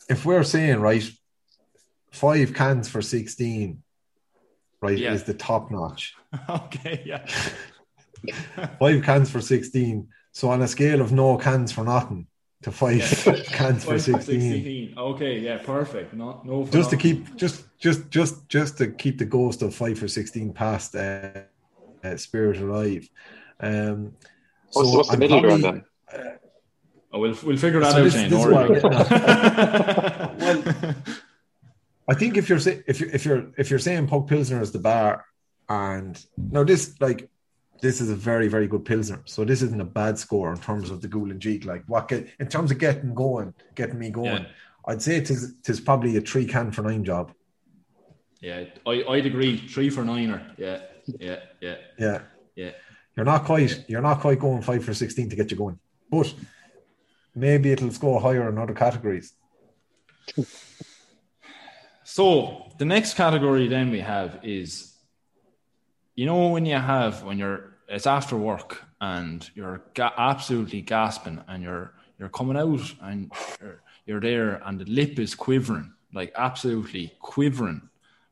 [0.10, 1.10] if we're saying right,
[2.12, 3.82] five cans for 16
[4.82, 5.14] right yeah.
[5.14, 6.14] is the top notch
[6.50, 7.26] okay yeah
[8.80, 12.28] five cans for 16 so on a scale of no cans for nothing
[12.62, 13.44] to five yeah.
[13.46, 14.42] cans for 16.
[14.42, 14.94] 16.
[14.98, 19.26] okay yeah perfect not no just to keep just just just just to keep the
[19.26, 21.32] ghost of five for 16 past uh,
[22.04, 23.10] uh, spirit alive
[23.60, 24.14] um
[24.72, 26.38] what's, so what's the I'm middle probably, ground then uh,
[27.14, 28.04] Oh, we'll we'll figure that so out.
[28.06, 28.32] This, this
[30.40, 30.96] well,
[32.12, 34.80] I think if you're if you if you're if you're saying Puck Pilsner is the
[34.80, 35.26] bar,
[35.70, 37.30] and now this like
[37.82, 40.90] this is a very very good pilsner, so this isn't a bad score in terms
[40.90, 41.64] of the Ghoul and Jeek.
[41.64, 44.50] Like what get in terms of getting going, getting me going, yeah.
[44.86, 47.32] I'd say it is it is probably a three can for nine job.
[48.42, 50.54] Yeah, I I'd agree three for niner.
[50.58, 50.82] Yeah,
[51.18, 52.22] yeah, yeah, yeah,
[52.58, 52.72] yeah.
[53.16, 56.34] You're not quite you're not quite going five for sixteen to get you going, but
[57.34, 59.32] maybe it'll score higher in other categories.
[62.14, 64.94] So the next category then we have is,
[66.14, 71.42] you know, when you have when you're it's after work and you're ga- absolutely gasping
[71.48, 76.34] and you're you're coming out and you're, you're there and the lip is quivering like
[76.36, 77.82] absolutely quivering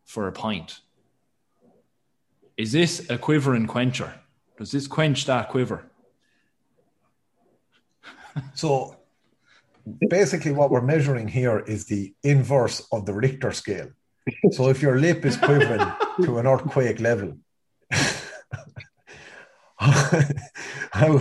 [0.04, 0.82] for a pint.
[2.58, 4.14] Is this a quivering quencher?
[4.58, 5.90] Does this quench that quiver?
[8.54, 8.99] so
[10.10, 13.90] basically what we're measuring here is the inverse of the Richter scale.
[14.52, 15.86] So if your lip is quivering
[16.24, 17.38] to an earthquake level,
[19.78, 21.20] how,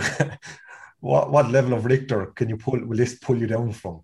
[0.99, 2.79] what what level of Richter can you pull?
[2.85, 4.01] Will this pull you down from?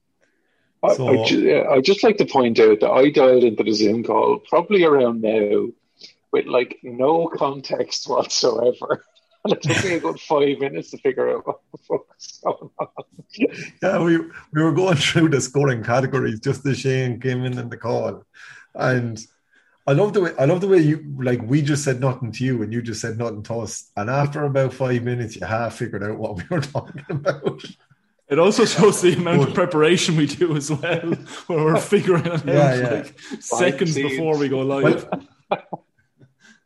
[0.93, 3.73] So, I, I, just, I'd just like to point out that I dialed into the
[3.73, 5.67] Zoom call probably around now
[6.31, 9.03] with like no context whatsoever.
[9.45, 12.39] And it took me a good five minutes to figure out what the fuck was
[12.43, 12.87] going on.
[13.81, 17.69] Yeah, we, we were going through the scoring categories just as Shane came in in
[17.69, 18.23] the call.
[18.73, 19.19] And
[19.87, 22.43] I love the way I love the way you like we just said nothing to
[22.43, 23.91] you and you just said nothing to us.
[23.95, 27.63] And after about five minutes, you half figured out what we were talking about.
[28.29, 31.13] It also shows the amount of preparation we do as well,
[31.47, 32.89] where we're figuring it Yeah, out yeah.
[32.89, 34.11] like seconds scenes.
[34.11, 35.07] before we go live.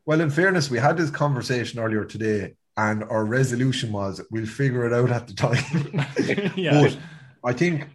[0.06, 4.86] Well, in fairness, we had this conversation earlier today, and our resolution was we'll figure
[4.86, 6.54] it out at the time.
[6.56, 6.98] yeah, But
[7.44, 7.88] I think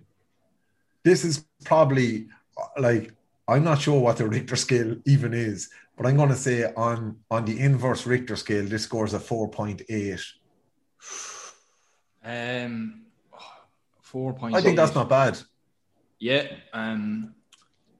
[1.04, 2.28] this is probably
[2.78, 3.12] like
[3.48, 7.16] I'm not sure what the Richter scale even is, but I'm going to say on
[7.30, 10.24] on the inverse Richter scale, this scores a four point eight.
[12.22, 13.06] um,
[14.02, 14.54] four point.
[14.54, 15.38] I think that's not bad.
[16.18, 17.34] Yeah, um,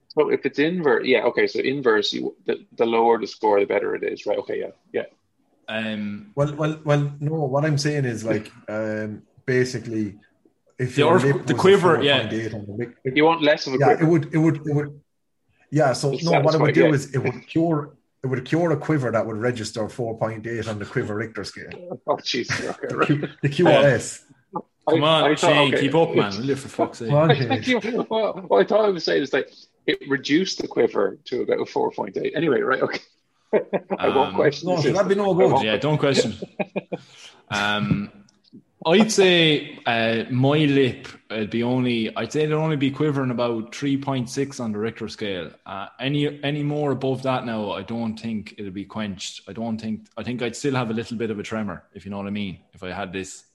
[0.09, 1.47] So if it's inverse, yeah, okay.
[1.47, 4.39] So inverse, you the, the lower the score, the better it is, right?
[4.39, 5.07] Okay, yeah, yeah.
[5.67, 7.11] Um, Well, well, well.
[7.19, 10.15] No, what I'm saying is like um, basically,
[10.77, 12.27] if The your earth- the quiver, yeah.
[12.29, 14.73] 4.8 on the it- You want less of a yeah, it would, it would, it
[14.75, 14.99] would.
[15.71, 15.93] Yeah.
[15.93, 16.93] So It's no, what it would do yeah.
[16.93, 17.95] is it would cure.
[18.23, 21.99] It would cure a quiver that would register 4.8 on the quiver Richter scale.
[22.07, 22.49] Oh, jeez.
[22.69, 23.05] Okay, The.
[23.05, 24.21] Q, the QRS.
[24.89, 25.81] come I- on, I thought- Shane, okay.
[25.83, 26.31] keep up, man.
[26.37, 27.09] Will you, for fuck's sake?
[27.09, 27.81] Come on, Thank Shane.
[27.83, 28.07] you.
[28.09, 29.51] Well, what I thought I was saying is like
[29.85, 32.31] it reduced the quiver to about 4.8.
[32.35, 32.99] Anyway, right, okay.
[33.99, 34.85] I won't Um, question No, this.
[34.85, 35.63] should that be no I good?
[35.63, 36.33] Yeah, don't question.
[37.49, 38.11] um,
[38.85, 42.15] I'd say uh, my lip would be only.
[42.15, 45.49] I'd say it'd only be quivering about three point six on the Richter scale.
[45.65, 49.41] Uh, any any more above that now, I don't think it'll be quenched.
[49.47, 50.07] I don't think.
[50.17, 52.27] I think I'd still have a little bit of a tremor, if you know what
[52.27, 52.59] I mean.
[52.73, 53.45] If I had this.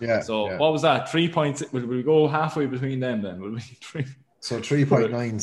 [0.00, 0.20] Yeah.
[0.20, 0.56] So yeah.
[0.58, 1.10] what was that?
[1.10, 1.72] Three point six.
[1.72, 3.40] Will we go halfway between them then?
[3.40, 4.04] Will we three
[4.40, 4.60] So 3.9.
[4.60, 5.38] So three point nine?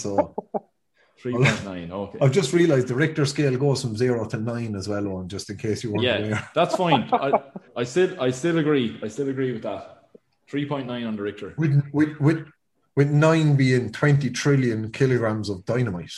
[1.26, 2.18] Okay.
[2.22, 5.50] I've just realised the Richter scale goes from zero to nine as well, on just
[5.50, 6.50] in case you weren't Yeah, aware.
[6.56, 7.10] that's fine.
[7.14, 7.42] I,
[7.76, 8.98] I still I still agree.
[9.04, 10.10] I still agree with that.
[10.50, 11.54] Three point nine on the Richter.
[11.58, 12.48] With, with, with,
[12.96, 16.14] with nine being 20 trillion kilograms of dynamite.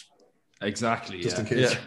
[0.61, 1.19] Exactly.
[1.21, 1.41] Just yeah.
[1.41, 1.77] in case.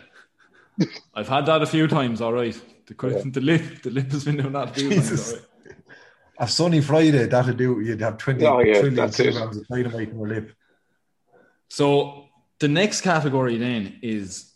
[0.79, 0.87] Yeah.
[1.15, 2.21] I've had that a few times.
[2.21, 2.61] All right.
[2.87, 5.09] The, que- the lip, the lip has been doing that a few times.
[5.11, 5.33] Jesus.
[5.33, 5.77] All right.
[6.41, 7.81] A sunny Friday, that'd do.
[7.81, 9.31] You'd have 20 Oh, yeah, trillion that's it.
[9.31, 10.53] kilograms of dynamite in your lip.
[11.69, 12.24] So
[12.61, 14.53] the next category then is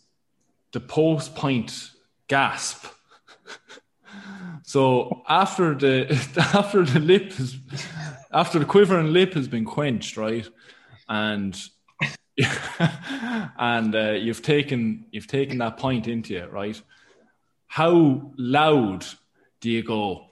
[0.71, 1.91] the post point
[2.27, 2.85] gasp.
[4.63, 6.07] so after the
[6.53, 7.57] after the lip is
[8.31, 10.47] after the quivering lip has been quenched, right,
[11.07, 11.59] and
[13.57, 16.81] and uh, you've taken you've taken that point into you, right?
[17.67, 19.05] How loud
[19.61, 20.25] do you go?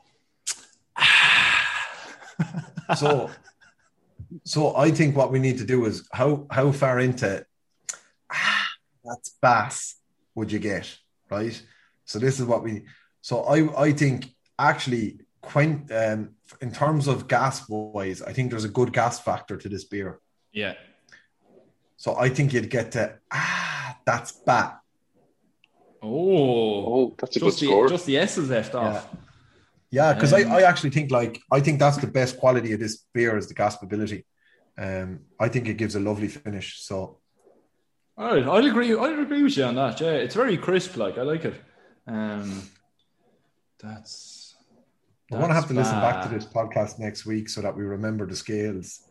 [2.96, 3.30] So,
[4.46, 7.57] so I think what we need to do is how how far into ah,
[9.08, 9.96] that's bass
[10.36, 10.98] would you get,
[11.30, 11.60] right?
[12.06, 12.86] So this is what we.
[13.22, 18.66] So I I think actually Quent um, in terms of gas wise, I think there's
[18.66, 20.20] a good gas factor to this beer.
[20.52, 20.74] Yeah,
[21.96, 24.80] So I think you'd get to ah that's bat.
[26.02, 27.88] Oh, Oh, that's a good just the, score.
[27.88, 29.08] just the S is left off.
[29.92, 32.80] Yeah, because Um, I, I actually think like I think that's the best quality of
[32.80, 34.26] this beer is the gaspability.
[34.78, 36.82] Um, I think it gives a lovely finish.
[36.82, 37.20] So
[38.18, 38.92] All right, I'll agree.
[38.94, 40.02] I'll agree with you on that.
[40.02, 40.98] Yeah, it's very crisp.
[40.98, 41.54] Like I like it.
[42.08, 42.64] Um,
[43.80, 44.56] that's.
[45.30, 47.84] we're gonna have to that's listen back to this podcast next week so that we
[47.84, 49.04] remember the scales.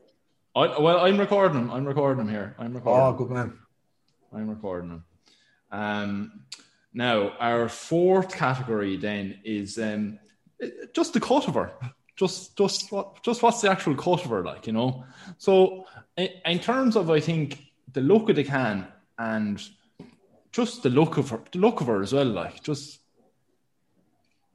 [0.57, 1.71] I, well, I'm recording them.
[1.71, 2.57] I'm recording them here.
[2.59, 3.01] I'm recording.
[3.01, 3.57] Oh, good man.
[4.33, 5.05] I'm recording them.
[5.71, 6.41] Um,
[6.93, 10.19] now our fourth category then is um,
[10.93, 11.71] just the cultivar.
[12.17, 14.67] Just, just what, just what's the actual cultivar like?
[14.67, 15.05] You know.
[15.39, 15.85] So
[16.17, 18.89] in, in terms of, I think the look of the can
[19.19, 19.63] and
[20.53, 22.27] just the look of her, the look of her as well.
[22.27, 23.01] Like just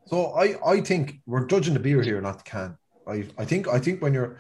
[0.06, 2.78] So I, I think we're judging the beer here, not the can.
[3.08, 4.38] I, I think I think when you're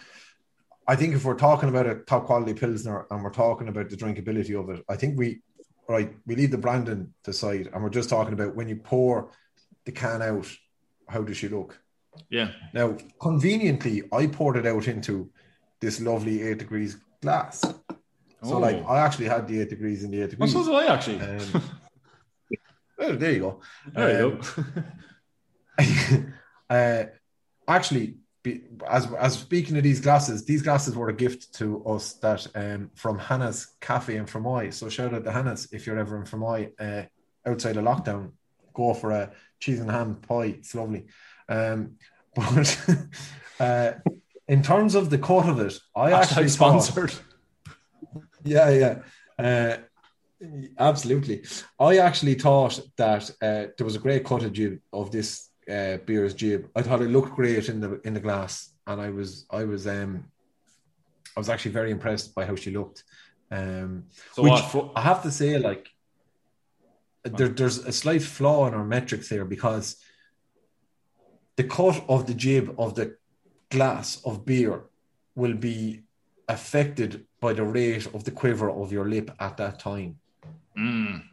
[0.87, 3.95] I think if we're talking about a top quality pilsner and we're talking about the
[3.95, 5.41] drinkability of it, I think we
[5.87, 9.31] right, we leave the branding to side and we're just talking about when you pour
[9.85, 10.47] the can out,
[11.07, 11.79] how does she look?
[12.29, 12.51] yeah.
[12.73, 15.29] Now, conveniently, I poured it out into
[15.79, 17.63] this lovely eight degrees glass.
[18.43, 18.59] So, Oh.
[18.59, 20.53] like, I actually had the eight degrees in the eight Well, degrees.
[20.53, 21.19] so did I actually.
[21.21, 21.63] Um,
[22.99, 23.59] oh, there you go.
[23.93, 24.41] there you Um,
[25.77, 26.23] go.
[26.69, 27.03] uh,
[27.67, 32.13] actually, be, as as speaking of these glasses, these glasses were a gift to us
[32.13, 34.73] that um, from Hannah's Cafe in Fermoy.
[34.73, 37.03] So shout out to Hannah's if you're ever in Fermoy uh,
[37.47, 38.31] outside of lockdown.
[38.73, 40.55] Go for a cheese and ham pie.
[40.57, 41.05] It's lovely.
[41.47, 41.97] Um,
[42.35, 42.87] but
[43.59, 43.91] uh,
[44.47, 47.13] in terms of the cut of it, I actually Hashtag thought- sponsored.
[48.43, 48.95] Yeah, yeah.
[49.37, 49.77] Uh,
[50.79, 51.43] absolutely.
[51.79, 55.97] I actually thought that uh, there was a great cut of jib of this uh,
[56.05, 56.69] beer's jib.
[56.75, 59.87] I thought it looked great in the in the glass, and I was I was
[59.87, 60.25] um
[61.35, 63.03] I was actually very impressed by how she looked.
[63.51, 64.91] Um, So which what?
[64.95, 65.89] I have to say, like,
[67.23, 69.97] there, there's a slight flaw in our metrics here because
[71.55, 73.17] the cut of the jib of the
[73.69, 74.83] glass of beer
[75.35, 76.03] will be
[76.47, 80.17] affected by the rate of the quiver of your lip at that time.
[80.77, 81.23] Mm,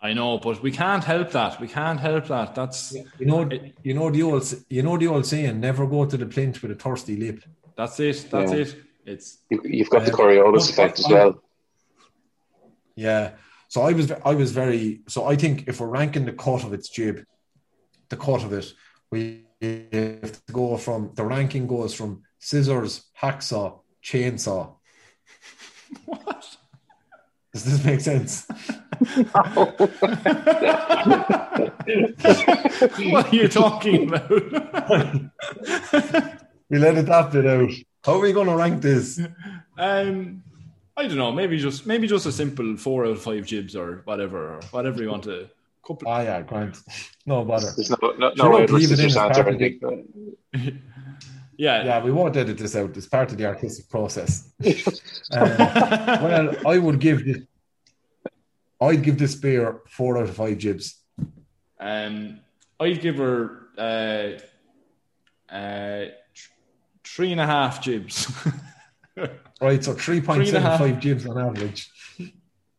[0.00, 1.60] I know, but we can't help that.
[1.60, 2.54] We can't help that.
[2.54, 3.48] That's You know,
[3.82, 6.72] you know the old, you know the old saying: "Never go to the plinth with
[6.72, 7.44] a thirsty lip."
[7.76, 8.28] that's it.
[8.30, 8.58] That's Yeah.
[8.58, 8.76] it.
[9.04, 11.42] It's You, you've got the Uh, Coriolis effect as well.
[12.96, 13.32] Yeah.
[13.68, 15.02] So I was, I was very.
[15.08, 17.24] So I think if we're ranking the cut of its jib,
[18.08, 18.72] the cut of it,
[19.10, 24.76] we have to go from the ranking goes from scissors, hacksaw, chainsaw.
[26.04, 26.56] what?
[27.52, 28.46] Does this make sense?
[33.10, 34.30] what are you talking about?
[36.70, 37.70] We let it that bit out.
[38.02, 39.20] How are we going to rank this?
[39.76, 40.42] um,
[40.96, 41.30] I don't know.
[41.30, 45.02] Maybe just maybe just a simple four out of five jibs or whatever, or whatever
[45.02, 45.50] you want to.
[45.86, 46.08] Couple.
[46.08, 46.78] Ah, yeah, Grant.
[47.26, 47.72] No bother.
[47.76, 49.58] There's no, no, Sure, no way don't leave it in scissors as answer part of
[49.58, 50.06] the-
[50.54, 50.82] anything.
[51.62, 51.84] Yeah.
[51.84, 52.96] Yeah, we won't edit this out.
[52.96, 54.52] It's part of the artistic process.
[55.30, 57.38] Uh, well, I would give this.
[58.80, 61.00] I'd give this beer four out of five jibs.
[61.78, 62.40] Um,
[62.80, 63.38] I'd give her
[63.78, 66.50] uh, uh, tr-
[67.04, 68.26] three and a half jibs.
[69.60, 70.80] Right, so three point Three and a seven half.
[70.80, 71.88] five jibs on average.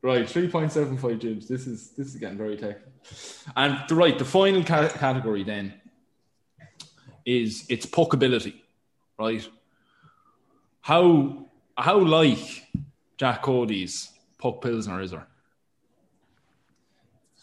[0.01, 1.47] right, three point seven five jibs.
[1.47, 2.91] This is this is getting very technical.
[3.55, 5.75] And the right, the final ca- category then
[7.25, 8.55] is its puckability,
[9.17, 9.47] right?
[10.81, 11.45] How
[11.77, 12.63] how like
[13.17, 15.27] Jack Cody's puck pilsner is there?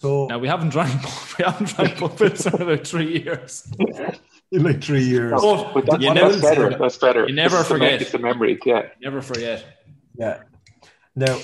[0.00, 1.02] So Now we haven't drank
[1.38, 3.70] we haven't drank puck pilsner in about three years.
[4.52, 5.40] in like three years.
[5.40, 6.78] But But that, you that's never, better.
[6.78, 7.26] That's better.
[7.26, 8.02] You never It's the forget.
[8.02, 8.58] It's the memory.
[8.64, 8.88] Yeah.
[9.02, 9.64] never forget.
[10.16, 10.42] Yeah.
[11.14, 11.38] Now,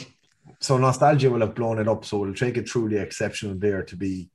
[0.60, 2.04] so nostalgia will have blown it up.
[2.04, 4.30] So it'll take it truly exceptional beer to be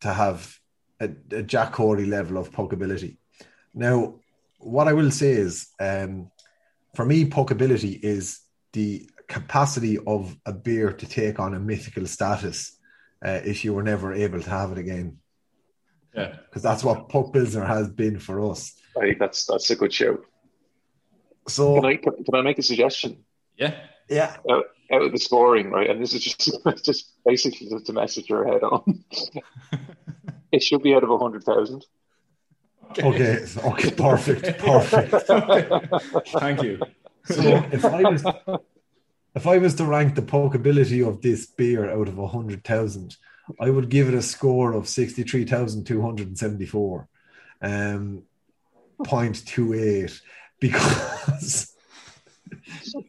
[0.00, 0.58] to have
[1.00, 3.16] a, a Jack Cody level of puckability.
[3.74, 4.20] Now,
[4.60, 6.30] what I will say is, um,
[6.94, 8.40] for me, puckability is
[8.72, 12.76] the capacity of a beer to take on a mythical status
[13.24, 15.18] uh, if you were never able to have it again.
[16.14, 16.36] Yeah.
[16.44, 18.74] Because that's what Puck Pilsner has been for us.
[18.96, 20.18] I think that's that's a good show.
[21.48, 23.24] So, Can I can, can I make a suggestion?
[23.56, 23.74] Yeah.
[24.08, 25.88] yeah, out, out of the scoring, right?
[25.88, 29.04] And this is just just basically just to message your head on.
[30.52, 31.84] it should be out of a hundred thousand.
[32.98, 35.26] Okay, okay, perfect, perfect.
[36.38, 36.80] Thank you.
[37.24, 38.24] So if I was
[39.34, 43.16] if I was to rank the puckability of this beer out of hundred thousand,
[43.60, 47.08] I would give it a score of sixty three thousand two hundred and seventy four,
[47.62, 48.22] um,
[49.04, 50.20] point two eight,
[50.58, 51.74] because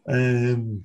[0.08, 0.84] um,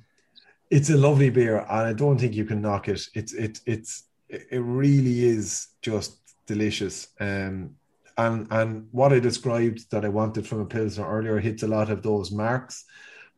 [0.70, 3.06] it's a lovely beer, and I don't think you can knock it.
[3.14, 7.08] It's it it's it really is just delicious.
[7.20, 7.76] Um,
[8.16, 11.90] and and what I described that I wanted from a pilsner earlier hits a lot
[11.90, 12.84] of those marks.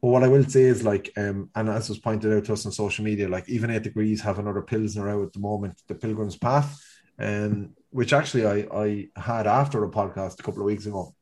[0.01, 2.65] But what I will say is like, um, and as was pointed out to us
[2.65, 5.97] on social media, like even eight degrees have another pilsner out at the moment, the
[5.97, 6.81] Pilgrim's Path,
[7.19, 11.15] um, which actually I I had after a podcast a couple of weeks ago,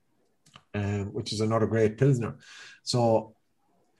[0.74, 2.36] um, which is another great pilsner.
[2.82, 3.34] So,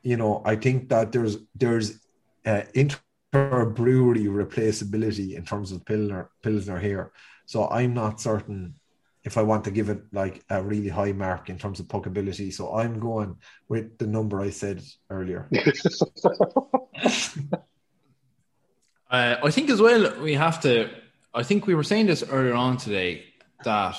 [0.03, 1.99] you know, I think that there's there's
[2.45, 2.99] uh, inter
[3.33, 7.12] brewery replaceability in terms of pilsner pilsner here.
[7.47, 8.75] So I'm not certain
[9.27, 12.53] if I want to give it like a really high mark in terms of puckability.
[12.53, 13.37] So I'm going
[13.69, 15.51] with the number I said earlier.
[19.09, 20.91] Uh, I think as well we have to.
[21.33, 23.25] I think we were saying this earlier on today
[23.62, 23.97] that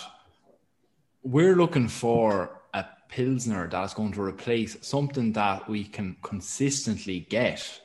[1.23, 7.79] we're looking for a pilsner that's going to replace something that we can consistently get.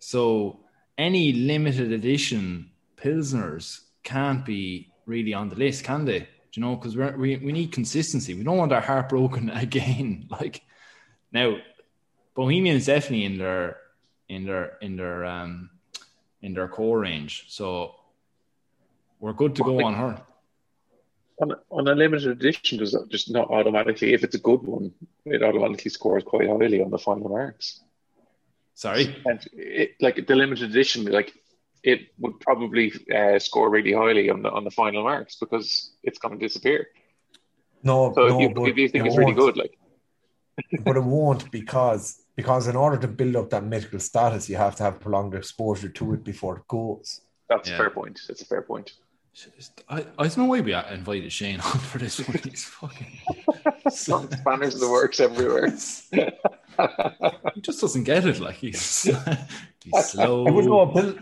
[0.00, 0.64] So
[0.98, 6.26] any limited edition pilsners can't be really on the list, can they?
[6.52, 6.76] Do you know?
[6.76, 8.34] Because we we need consistency.
[8.34, 10.26] We don't want our heart broken again.
[10.30, 10.62] Like
[11.32, 11.56] now,
[12.34, 13.78] Bohemian is definitely in their
[14.28, 15.70] in their in their um
[16.42, 17.46] in their core range.
[17.48, 17.94] So
[19.20, 20.20] we're good to go on her.
[21.40, 24.92] On, on a limited edition, does that just not automatically, if it's a good one,
[25.24, 27.80] it automatically scores quite highly on the final marks.
[28.74, 29.16] Sorry.
[29.24, 31.32] And it, like the limited edition, like
[31.82, 36.18] it would probably uh, score really highly on the on the final marks because it's
[36.18, 36.88] going to disappear.
[37.82, 39.76] No, So no, if, you, but if you think it it's really good, like
[40.84, 44.76] but it won't because because in order to build up that mythical status, you have
[44.76, 47.20] to have prolonged exposure to it before it goes.
[47.48, 47.74] that's Yeah.
[47.74, 48.20] a fair point.
[48.28, 48.92] That's a fair point.
[49.88, 52.36] I, I don't know why we invited Shane on for this one.
[52.44, 53.06] He's fucking.
[53.90, 55.70] Spanners in the works everywhere.
[57.54, 58.40] he just doesn't get it.
[58.40, 59.04] Like he's,
[59.84, 60.46] he's slow.
[60.46, 61.18] I would know a pil-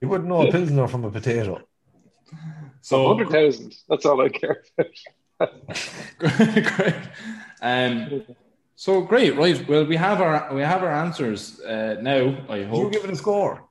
[0.00, 1.60] you wouldn't know a pilsner from a potato.
[2.82, 3.74] So hundred thousand.
[3.88, 4.62] That's all I care.
[6.18, 6.94] great.
[7.62, 8.22] Um,
[8.76, 9.66] so great, right?
[9.66, 12.36] Well, we have our we have our answers uh, now.
[12.50, 13.64] I hope you give it a score.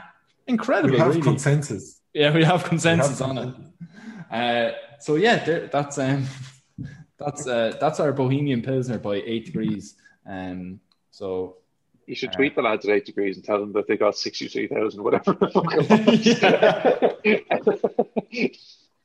[0.46, 0.94] incredible.
[0.94, 1.20] We have really.
[1.20, 2.00] consensus.
[2.14, 3.72] Yeah, we have consensus we have on
[4.30, 4.76] it.
[5.00, 6.24] so yeah, that's um,
[7.18, 9.96] that's that's our Bohemian Pilsner by eight degrees.
[10.26, 10.80] Um,
[11.10, 11.56] so
[12.06, 14.68] you should tweet the lads at eight degrees and tell them that they got sixty-three
[14.68, 15.34] thousand, whatever.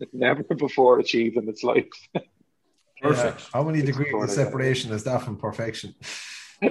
[0.14, 2.10] Never before achieved in its life.
[3.10, 3.40] Perfect.
[3.40, 3.46] Yeah.
[3.54, 5.96] How many degrees of separation is that from perfection?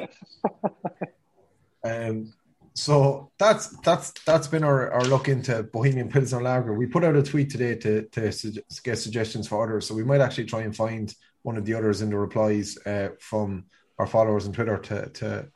[1.84, 2.32] um,
[2.74, 6.74] so that's that's that's been our, our look into Bohemian Pilsner Lager.
[6.74, 10.05] We put out a tweet today to to su- get suggestions for others, so we
[10.05, 13.64] might actually try and find one of the others in the replies uh, from
[13.99, 15.49] our followers on Twitter to to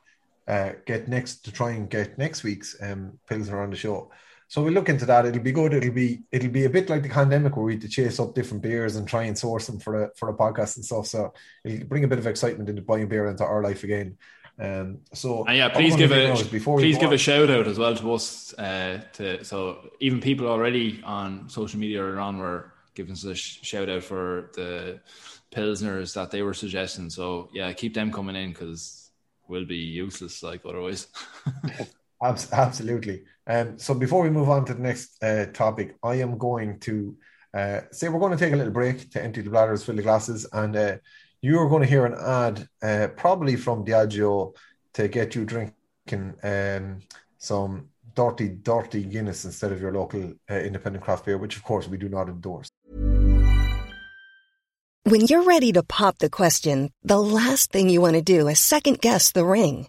[0.49, 4.11] uh, get next to try and get next week's um, Pilsner on the show.
[4.51, 5.27] So we look into that.
[5.27, 5.73] It'll be good.
[5.75, 8.35] It'll be it'll be a bit like the pandemic where we had to chase up
[8.35, 11.07] different beers and try and source them for a for a podcast and stuff.
[11.07, 11.33] So
[11.65, 14.19] it'll bring a bit of excitement into buying beer into our life again.
[14.59, 17.15] Um, so and yeah, please give a please give on.
[17.15, 18.53] a shout out as well to us.
[18.55, 23.37] Uh, to so even people already on social media or on were giving us a
[23.37, 24.99] sh- shout out for the
[25.53, 27.09] pilsners that they were suggesting.
[27.09, 29.13] So yeah, keep them coming in because
[29.47, 31.07] we'll be useless like otherwise.
[32.23, 33.23] Absolutely.
[33.51, 37.17] Um, so before we move on to the next uh, topic, I am going to
[37.53, 40.03] uh, say we're going to take a little break to empty the bladders, fill the
[40.03, 40.97] glasses, and uh,
[41.43, 44.55] you are going to hear an ad, uh, probably from Diageo,
[44.95, 47.01] to get you drinking um,
[47.39, 51.89] some dirty, dirty Guinness instead of your local uh, independent craft beer, which of course
[51.89, 52.71] we do not endorse.
[55.03, 58.61] When you're ready to pop the question, the last thing you want to do is
[58.61, 59.89] second guess the ring.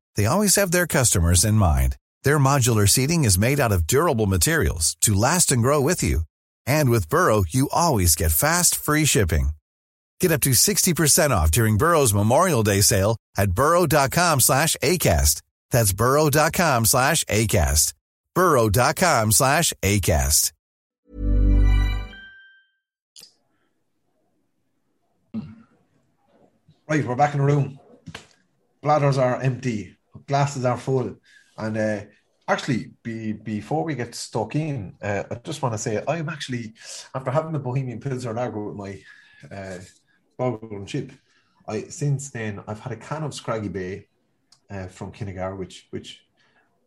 [0.15, 1.95] they always have their customers in mind.
[2.23, 6.21] Their modular seating is made out of durable materials to last and grow with you.
[6.65, 9.51] And with Burrow, you always get fast, free shipping.
[10.19, 15.41] Get up to 60% off during Burrow's Memorial Day sale at burrow.com slash ACAST.
[15.71, 17.93] That's burrow.com slash ACAST.
[18.35, 20.51] burrow.com slash ACAST.
[26.87, 27.79] Right, we're back in the room.
[28.83, 29.95] Bladders are empty
[30.27, 31.15] glasses are full.
[31.57, 32.01] And uh,
[32.47, 36.73] actually, be, before we get stuck in, uh, I just want to say I'm actually,
[37.13, 39.01] after having the Bohemian Pilsner Lager with my
[39.51, 39.79] uh,
[40.39, 41.11] and chip,
[41.67, 44.07] I since then I've had a can of Scraggy Bay
[44.69, 46.25] uh, from Kinnegar, which which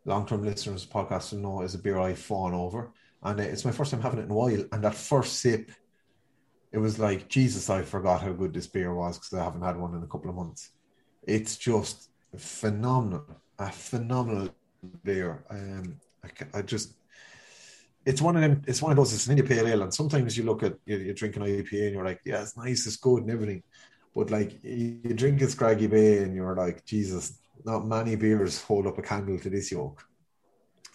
[0.03, 2.91] long-term listeners of the podcast will know is a beer I've fallen over,
[3.23, 4.63] and uh, it's my first time having it in a while.
[4.71, 5.71] And that first sip,
[6.71, 9.77] it was like Jesus, I forgot how good this beer was because I haven't had
[9.77, 10.71] one in a couple of months.
[11.23, 13.25] It's just phenomenal,
[13.59, 14.49] a phenomenal
[15.03, 15.43] beer.
[15.49, 16.93] Um, I, I, just,
[18.05, 18.61] it's one of them.
[18.67, 19.13] It's one of those.
[19.13, 21.85] It's an India Pale Ale, and sometimes you look at you, you drink an IPA
[21.85, 23.63] and you're like, yeah, it's nice, it's good, and everything.
[24.15, 28.87] But like you drink a Scraggy Bay and you're like, Jesus, not many beers hold
[28.87, 30.03] up a candle to this yoke.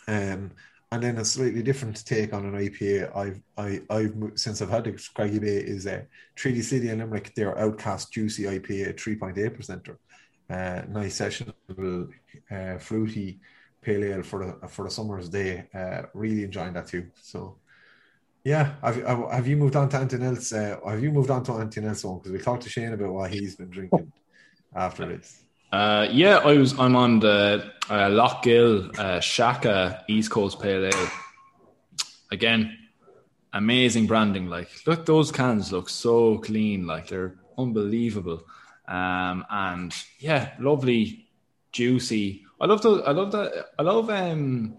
[0.08, 0.52] Um,
[0.92, 4.84] and then a slightly different take on an IPA I've I, I've since I've had
[4.84, 7.34] the Scraggy Bay is a Treaty City and Limerick.
[7.34, 9.96] Their Outcast Juicy IPA, three point eight percenter.
[10.50, 12.10] Uh, nice sessionable,
[12.50, 13.38] uh, fruity
[13.80, 15.68] pale ale for the for the summer's day.
[15.72, 17.06] Uh, really enjoying that too.
[17.22, 17.56] So.
[18.42, 20.50] Yeah, have, have have you moved on to anything else?
[20.50, 22.00] Uh, have you moved on to anything else?
[22.00, 24.10] Because we talked to Shane about what he's been drinking
[24.74, 25.44] after this.
[25.72, 26.78] Uh, yeah, I was.
[26.78, 31.08] I'm on the uh, Lough Gill uh, Shaka East Coast Pale Ale.
[32.32, 32.76] Again,
[33.52, 34.46] amazing branding.
[34.48, 36.86] Like, look, those cans look so clean.
[36.86, 38.42] Like, they're unbelievable.
[38.90, 41.28] Um, and yeah, lovely,
[41.72, 42.44] juicy.
[42.60, 43.02] I love those.
[43.06, 43.66] I love that.
[43.78, 44.76] I love um,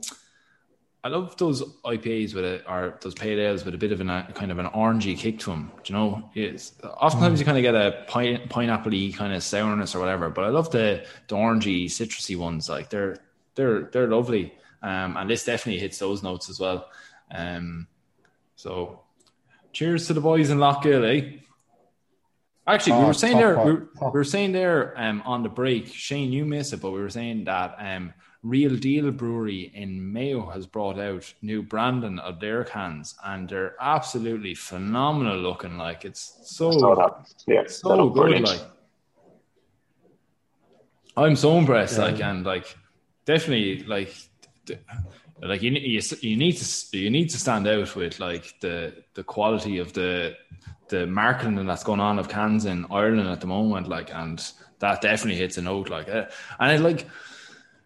[1.04, 4.10] I love those IPAs with a or those pale ales with a bit of an,
[4.10, 5.72] a kind of an orangey kick to them.
[5.84, 6.30] Do you know?
[6.36, 10.44] It's oftentimes you kind of get a pine, pineapple-y kind of sourness or whatever, but
[10.44, 12.70] I love the the orangey, citrusy ones.
[12.70, 13.18] Like they're
[13.56, 14.54] they're they're lovely,
[14.84, 16.90] um, and this definitely hits those notes as well.
[17.34, 17.88] Um,
[18.58, 19.00] so,
[19.72, 21.38] cheers to the boys in Lough Gill, eh?
[22.74, 25.50] Actually, we Oh, were saying there, we were, we were saying there um, on the
[25.50, 28.14] break, Shane, you missed it, but we were saying that um,
[28.44, 33.76] Reel Deel Brewery in Mayo has brought out new branding of their cans, and they're
[33.80, 35.78] absolutely phenomenal looking.
[35.78, 36.72] Like it's so.
[37.48, 38.14] Yeah, so good.
[38.14, 38.46] brilliant.
[38.48, 38.62] Like
[41.18, 41.98] I'm so impressed.
[41.98, 42.06] Yeah.
[42.06, 42.76] Like and like
[43.26, 44.14] definitely like.
[44.66, 44.80] th-
[45.42, 49.24] Like you, you, you need to you need to stand out with like the the
[49.24, 50.36] quality of the
[50.90, 54.44] the marketing that's going on of cans in Ireland at the moment, like, and
[54.80, 56.26] that definitely hits a note, like, uh,
[56.60, 57.08] and it like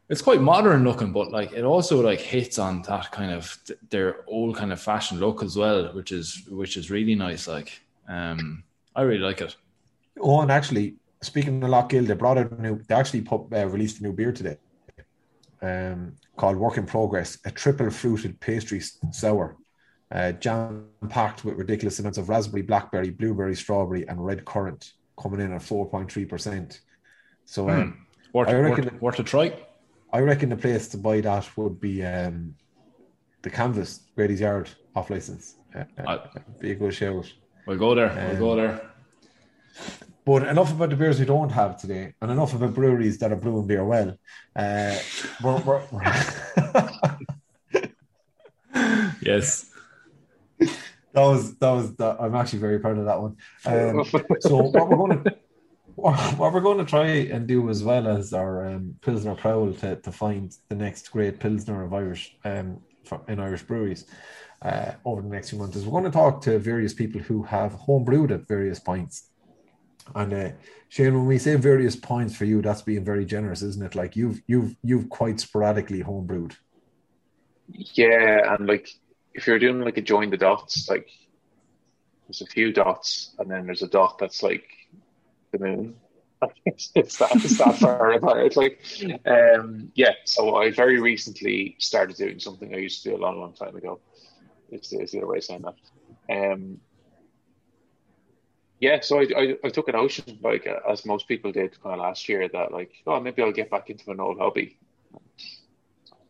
[0.09, 3.79] it's quite modern looking, but like it also like hits on that kind of th-
[3.89, 7.47] their old kind of fashion look as well, which is which is really nice.
[7.47, 8.63] Like, um,
[8.95, 9.55] I really like it.
[10.19, 12.81] Oh, and actually, speaking of Lough Gill, they brought out a new.
[12.87, 14.57] They actually put, uh, released a new beer today,
[15.61, 18.81] um, called Work in Progress, a triple fruited pastry
[19.11, 19.57] sour,
[20.11, 25.39] uh, jam packed with ridiculous amounts of raspberry, blackberry, blueberry, strawberry, and red currant, coming
[25.39, 26.81] in at four point three percent.
[27.45, 29.53] So, um, Worth, I reckon- worth, worth a try.
[30.11, 32.55] I reckon the place to buy that would be um,
[33.41, 35.55] the Canvas Grady's Yard off license.
[35.75, 36.27] Uh, uh,
[36.59, 37.31] be a good shout.
[37.65, 38.13] We'll go there.
[38.31, 38.91] We'll go Um, there.
[40.25, 43.35] But enough about the beers we don't have today, and enough about breweries that are
[43.35, 44.17] brewing beer well.
[44.55, 44.97] Uh,
[45.43, 45.83] we're, we're,
[49.21, 49.71] Yes.
[50.59, 50.69] that
[51.13, 53.37] was that was that, I'm actually very proud of that one.
[53.65, 54.05] Um,
[54.39, 55.35] so what we're going to
[55.95, 59.95] what we're going to try and do as well as our um, Pilsner Prowl to,
[59.95, 64.05] to find the next great Pilsner of Irish um, for, in Irish breweries
[64.61, 67.43] uh, over the next few months is we're going to talk to various people who
[67.43, 69.29] have home brewed at various points.
[70.13, 70.49] And uh,
[70.89, 73.95] Shane, when we say various points for you, that's being very generous, isn't it?
[73.95, 76.55] Like you've you've you've quite sporadically homebrewed.
[77.67, 78.89] Yeah, and like
[79.33, 81.09] if you're doing like a join the dots, like
[82.27, 84.65] there's a few dots, and then there's a dot that's like
[85.51, 85.95] the moon.
[86.65, 88.45] it's, it's that it's that far apart.
[88.45, 88.81] It's like,
[89.25, 90.13] um, yeah.
[90.25, 93.75] So I very recently started doing something I used to do a long, long time
[93.75, 93.99] ago.
[94.71, 96.53] It's the, the other way of saying that.
[96.53, 96.79] Um,
[98.79, 102.01] yeah, so I, I, I took a notion, like as most people did, kind of
[102.01, 104.77] last year, that like, oh, maybe I'll get back into an old hobby.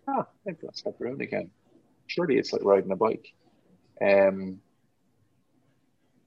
[0.07, 1.49] Ah, maybe I'll start brewing again.
[2.07, 3.33] Surely it's like riding a bike.
[3.99, 4.61] Um,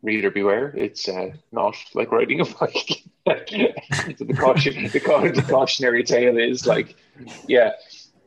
[0.03, 3.05] reader beware, it's uh, not like riding a bike.
[3.25, 6.97] the caution, the, the cautionary tale is like,
[7.47, 7.73] yeah,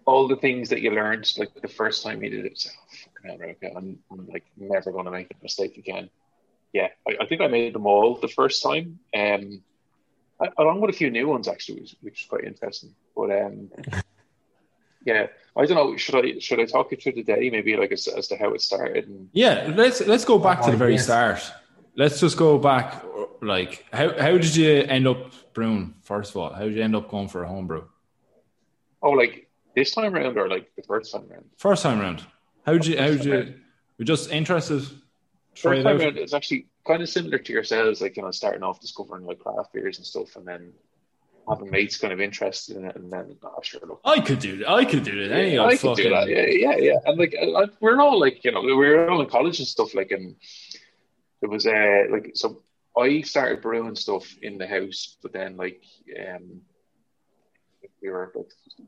[0.05, 2.59] all the things that you learned like the first time you did it.
[2.59, 6.09] So, oh, fucking hell, okay, I'm, I'm like never going to make a mistake again.
[6.73, 8.99] Yeah, I, I think I made them all the first time.
[9.15, 9.61] Um,
[10.39, 12.95] I, along with a few new ones actually, which, which is quite interesting.
[13.15, 13.69] But um,
[15.05, 15.97] yeah, I don't know.
[15.97, 18.53] Should I should I talk you through the day maybe like as, as to how
[18.53, 19.07] it started?
[19.07, 21.05] And Yeah, let's let's go back to the very yes.
[21.05, 21.51] start.
[21.95, 23.03] Let's just go back.
[23.41, 25.95] Like, how how did you end up brewing?
[26.03, 27.87] First of all, how did you end up going for a home brew?
[29.01, 31.45] oh, like this time around or like the first time around?
[31.57, 32.23] First time round.
[32.65, 32.97] How did you?
[32.97, 33.55] How did you?
[33.97, 34.83] We're just interested.
[35.55, 36.01] Try First it time out.
[36.01, 39.39] around it's actually kind of similar to yourselves, like you know, starting off discovering like
[39.39, 40.73] craft beers and stuff, and then
[41.49, 44.57] having mates kind of interested in it, and then oh, sure, look, I could do
[44.57, 44.69] that.
[44.69, 45.35] I could do that.
[45.35, 46.29] Any Yeah, I could do that.
[46.29, 46.97] Yeah, yeah, yeah.
[47.05, 49.93] And like, uh, we're all like, you know, we were all in college and stuff.
[49.93, 50.35] Like, and
[51.41, 52.61] it was uh like, so
[52.97, 55.83] I started brewing stuff in the house, but then like,
[56.17, 56.61] um,
[58.01, 58.31] we were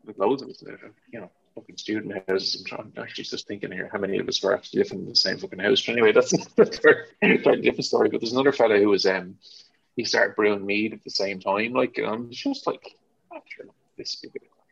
[0.05, 0.76] like, loads of us, uh,
[1.11, 2.55] you know, fucking student houses.
[2.55, 5.15] I'm trying actually just thinking here how many of us were actually living in the
[5.15, 5.85] same fucking house.
[5.85, 8.09] But anyway, that's that's a very, very different story.
[8.09, 9.35] But there's another fellow who was um
[9.95, 11.73] he started brewing mead at the same time.
[11.73, 12.97] Like, I'm just like,
[13.35, 14.23] after this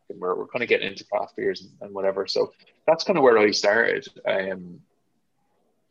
[0.09, 2.27] we're, we're kind of getting into craft beers and, and, whatever.
[2.27, 2.53] So
[2.87, 4.07] that's kind of where I started.
[4.27, 4.81] Um,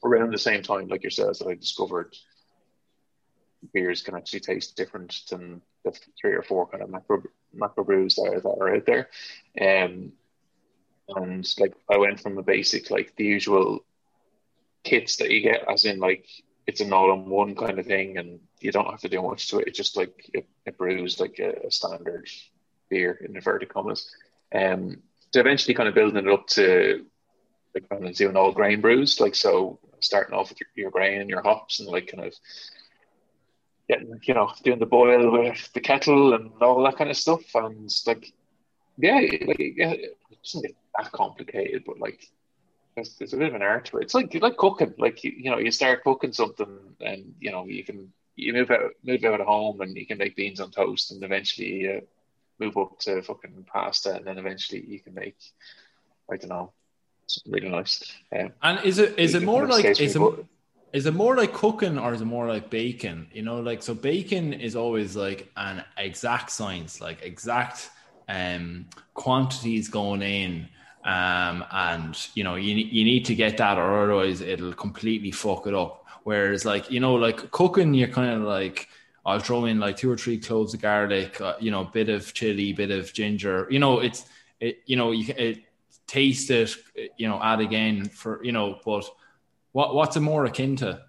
[0.05, 2.17] around the same time, like yourselves, that I discovered
[3.73, 7.23] beers can actually taste different than the three or four kind of macro
[7.53, 9.09] macro brews that are, that are out there.
[9.61, 10.13] Um,
[11.17, 13.85] and like I went from a basic like the usual
[14.85, 16.27] kits that you get, as in like
[16.67, 19.69] it's an all-in-one kind of thing, and you don't have to do much to it.
[19.69, 22.29] It just like it, it brews like a, a, standard
[22.89, 24.15] beer in inverted commas.
[24.55, 25.03] Um,
[25.33, 27.07] to eventually kind of building it up to
[27.75, 31.21] like kind of doing all grain brews, like so starting off with your, your grain
[31.21, 32.35] and your hops and like kind of
[33.89, 37.43] getting you know doing the boil with the kettle and all that kind of stuff
[37.55, 38.33] and like
[38.99, 42.25] yeah like yeah, it that complicated but like
[42.95, 45.23] there's, there's a bit of an art to it it's like you like cooking like
[45.25, 48.93] you, you know you start cooking something and you know you can you move out
[49.05, 52.03] move out of home and you can make beans on toast and eventually you
[52.59, 55.37] move up to fucking pasta and then eventually you can make
[56.31, 56.73] I don't know
[57.31, 58.03] something really nice.
[58.37, 60.23] Um, and is it is it more like is it,
[60.93, 63.29] is it more like cooking or is it more like baking?
[63.33, 67.91] You know, like so baking is always like an exact science, like exact
[68.29, 70.69] um quantities going in.
[71.05, 75.67] Um, and you know, you you need to get that or otherwise it'll completely fuck
[75.67, 76.05] it up.
[76.25, 78.89] Whereas like, you know, like cooking, you're kind of like
[79.25, 82.33] I'll throw in like two or three cloves of garlic, uh, you know, bit of
[82.35, 83.67] chili, bit of ginger.
[83.71, 84.27] You know, it's
[84.61, 85.65] it, you know, you it,
[86.07, 86.77] taste it,
[87.17, 89.09] you know, add again for, you know, but
[89.73, 91.01] what what's it more akin to?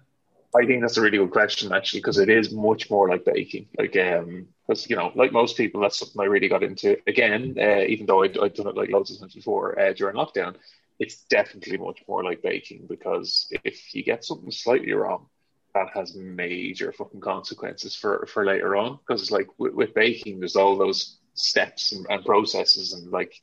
[0.54, 3.68] I think that's a really good question actually, because it is much more like baking.
[3.78, 6.96] Like, um, because you know, like most people, that's something I really got into.
[7.06, 10.16] Again, uh, even though I'd, I'd, done it like loads of times before uh, during
[10.16, 10.54] lockdown,
[10.98, 15.26] it's definitely much more like baking because if you get something slightly wrong,
[15.74, 18.98] that has major fucking consequences for for later on.
[19.06, 23.40] Because like with, with, baking, there's all those steps and, and processes and like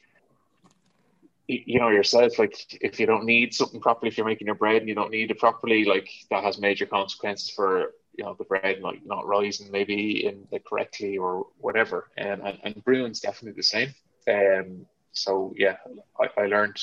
[1.48, 4.76] you know yourself like if you don't knead something properly if you're making your bread
[4.76, 8.44] and you don't knead it properly like that has major consequences for you know the
[8.44, 12.10] bread like not rising maybe in the correctly or whatever.
[12.18, 13.90] And and, and brewing's definitely the same.
[14.28, 15.78] Um so yeah
[16.22, 16.78] I, I learned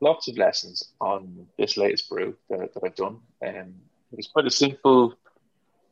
[0.00, 3.20] lots of lessons on this latest brew that, that I've done.
[3.46, 3.74] Um,
[4.12, 5.14] it was quite a simple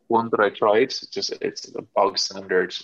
[0.09, 0.92] one that I tried.
[1.12, 2.74] Just it's a bog standard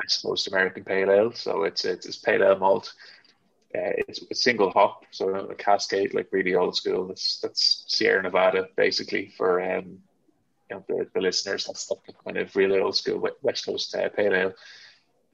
[0.00, 1.32] I suppose American pale ale.
[1.32, 2.92] So it's it's, it's pale ale malt.
[3.72, 7.06] Uh, it's a single hop, so a Cascade, like really old school.
[7.06, 9.98] That's that's Sierra Nevada, basically for um,
[10.70, 11.66] you know the, the listeners.
[11.66, 14.54] That's the kind of really old school West Coast uh, pale ale.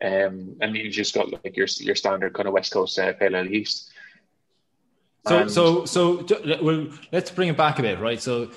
[0.03, 3.37] Um, and you've just got like your your standard kind of West Coast uh, pale
[3.37, 3.91] ale yeast.
[5.27, 6.27] So and, so so
[6.63, 8.21] well, let's bring it back a bit, right?
[8.21, 8.51] So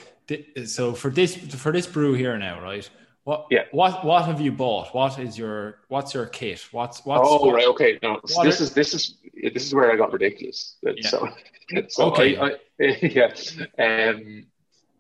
[0.66, 2.90] so for this for this brew here now, right?
[3.24, 3.66] What yeah.
[3.72, 4.94] what what have you bought?
[4.94, 6.66] What is your what's your kit?
[6.72, 8.00] What's what's Oh what, right, okay.
[8.02, 9.18] No, this are, is this is
[9.54, 10.78] this is where I got ridiculous.
[10.82, 11.08] Yeah.
[11.08, 11.30] So,
[11.90, 12.38] so okay.
[12.38, 12.58] I, I,
[13.02, 13.34] yeah.
[13.78, 14.46] Um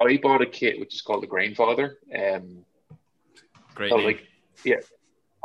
[0.01, 1.95] I bought a kit which is called the Grainfather.
[2.15, 2.65] Um
[3.75, 4.05] great so name.
[4.05, 4.21] like
[4.63, 4.77] yeah,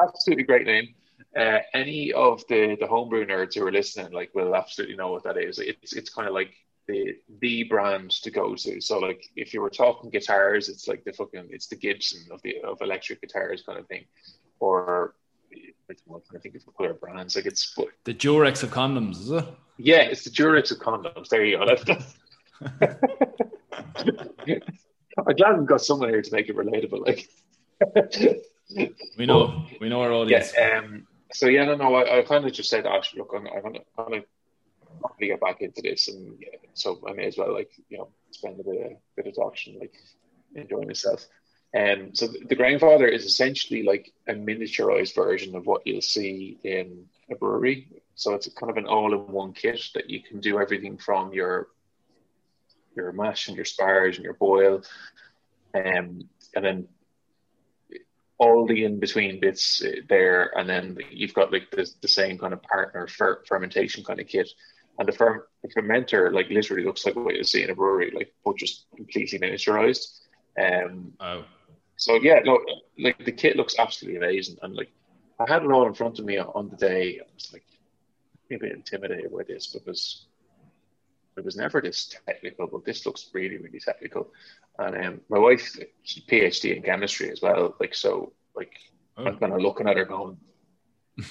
[0.00, 0.94] absolutely great name.
[1.36, 5.24] Uh, any of the the homebrew nerds who are listening like will absolutely know what
[5.24, 5.59] that is.
[5.59, 6.55] It's it's kind of like
[6.86, 8.80] the the brand to go to.
[8.80, 12.40] So like if you were talking guitars, it's like the fucking it's the Gibson of
[12.42, 14.05] the of electric guitars kind of thing,
[14.61, 15.14] or
[15.90, 17.74] I think it's other brands like it's
[18.05, 19.44] the Durex of condoms, is it?
[19.76, 21.28] Yeah, it's the Durex of condoms.
[21.28, 21.98] There you go.
[25.26, 27.06] I'm glad we've got someone here to make it relatable.
[27.06, 27.28] Like
[29.18, 30.52] we know, we know our audience.
[30.56, 33.46] Yeah, um, so yeah, no, no, I, I kind of just said, actually, look, I'm,
[33.46, 34.22] I'm gonna, I'm gonna
[35.18, 38.08] to get back into this, and yeah, so I may as well like you know
[38.30, 39.94] spend a bit of bit of auction, like
[40.54, 41.26] enjoying myself.
[41.72, 46.02] And um, so the, the Grainfather is essentially like a miniaturized version of what you'll
[46.02, 47.88] see in a brewery.
[48.14, 51.66] So it's kind of an all-in-one kit that you can do everything from your
[52.97, 54.82] your mash and your sparge and your boil,
[55.74, 56.88] um, and then
[58.38, 62.53] all the in between bits there, and then you've got like the, the same kind
[62.53, 64.49] of partner fer- fermentation kind of kit
[64.99, 68.12] and the, fer- the fermenter like literally looks like what you see in a brewery,
[68.14, 70.20] like but just completely miniaturized.
[70.61, 71.45] Um, oh.
[71.97, 72.61] So yeah, no,
[72.99, 74.90] like the kit looks absolutely amazing, and like
[75.38, 77.20] I had it all in front of me on the day.
[77.20, 77.64] I was like
[78.51, 80.26] a bit intimidated by this because
[81.37, 84.32] it was never this technical, but this looks really, really technical.
[84.78, 87.74] And um, my wife, she's PhD in chemistry as well.
[87.80, 88.72] Like so, like
[89.16, 89.24] oh.
[89.24, 90.37] I'm kind of looking at her going,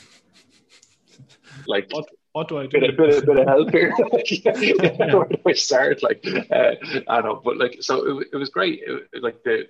[1.68, 2.06] like what?
[2.34, 2.80] what do I do?
[2.80, 3.93] Bit, of, bit, of, bit of help here.
[4.28, 5.16] yeah.
[5.16, 6.01] Where do I start?
[6.04, 6.76] Like, uh,
[7.08, 8.82] I don't know, but like, so it, it was great.
[8.86, 9.68] It, like the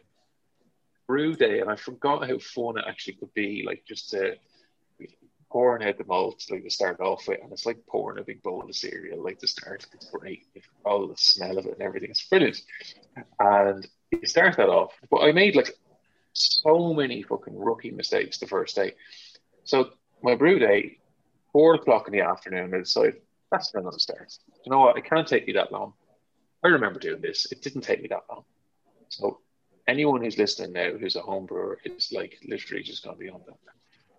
[1.07, 3.63] brew day, and I forgot how fun it actually could be.
[3.65, 4.35] Like just to
[5.53, 8.41] pouring out the malt, like to start off with, and it's like pouring a big
[8.41, 9.23] bowl of cereal.
[9.23, 10.47] Like to start, it's great.
[10.83, 12.59] All the smell of it and everything, it's brilliant.
[13.39, 15.69] And you start that off, but I made like
[16.33, 18.93] so many fucking rookie mistakes the first day.
[19.63, 19.91] So
[20.23, 20.97] my brew day,
[21.51, 24.35] four o'clock in the afternoon, I decided that's when I'm start.
[24.65, 24.97] You know what?
[24.97, 25.93] It can't take me that long.
[26.63, 27.51] I remember doing this.
[27.51, 28.43] It didn't take me that long.
[29.09, 29.39] So
[29.87, 33.29] anyone who's listening now who's a home brewer is like literally just going to be
[33.29, 33.57] on that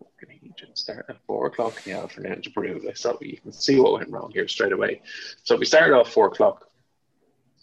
[0.05, 2.81] fucking agent start at four o'clock in the afternoon to brew.
[2.89, 5.03] I thought you can see what went wrong here straight away.
[5.43, 6.69] So we started off four o'clock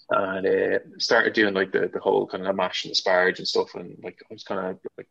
[0.09, 3.75] and uh, started doing like the, the whole kind of mash and asparage and stuff.
[3.75, 5.07] And like I was kind of like,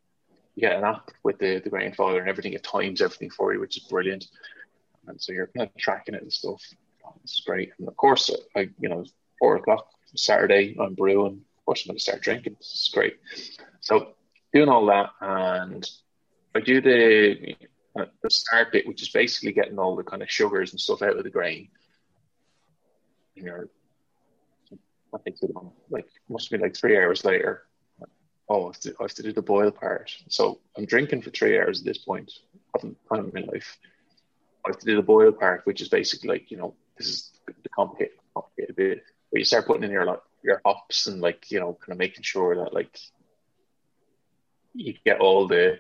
[0.55, 2.53] you get an app with the, the Grainfather and everything.
[2.53, 4.27] It times everything for you, which is brilliant.
[5.07, 6.63] And so you're kind of tracking it and stuff.
[7.07, 7.73] Oh, is great.
[7.79, 9.05] And of course, I, you know,
[9.39, 12.57] four o'clock Saturday, I'm brewing Of course I'm going to start drinking.
[12.59, 13.17] It's great.
[13.81, 14.15] So
[14.53, 15.89] doing all that, and
[16.55, 17.57] I do the
[17.99, 21.03] uh, the start bit, which is basically getting all the kind of sugars and stuff
[21.03, 21.69] out of the grain.
[23.35, 23.65] You know,
[25.15, 25.37] I think
[25.89, 27.63] like must be like three hours later.
[28.49, 30.11] Oh, I have, to, I have to do the boil part.
[30.29, 32.33] So I'm drinking for three hours at this point.
[32.75, 33.79] Haven't time in my life.
[34.67, 37.31] I have to do the boil part, which is basically like you know this is
[37.47, 41.51] the complicated, complicated bit where you start putting in your like your hops and like
[41.51, 42.99] you know kind of making sure that like
[44.75, 45.79] you get all the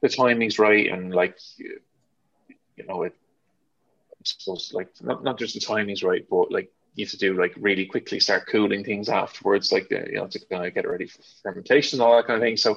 [0.00, 3.14] the timings right and like you know it
[4.12, 7.38] I suppose like not, not just the timings right but like you have to do
[7.38, 11.06] like really quickly start cooling things afterwards like you know to kind of get ready
[11.06, 12.56] for fermentation and all that kind of thing.
[12.56, 12.76] So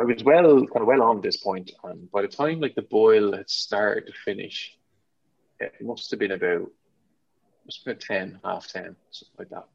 [0.00, 2.82] I was well kind of well on this point and by the time like the
[2.82, 4.76] boil had started to finish
[5.60, 6.70] it must have been about
[7.66, 9.66] must have been 10 half 10 something like that.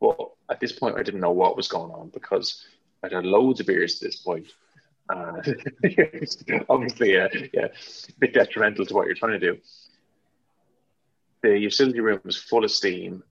[0.00, 2.64] But at this point, I didn't know what was going on because
[3.02, 4.46] I'd had loads of beers at this point.
[5.08, 5.40] Uh,
[6.68, 9.58] obviously, uh, yeah, a bit detrimental to what you're trying to do.
[11.42, 13.22] The utility room was full of steam.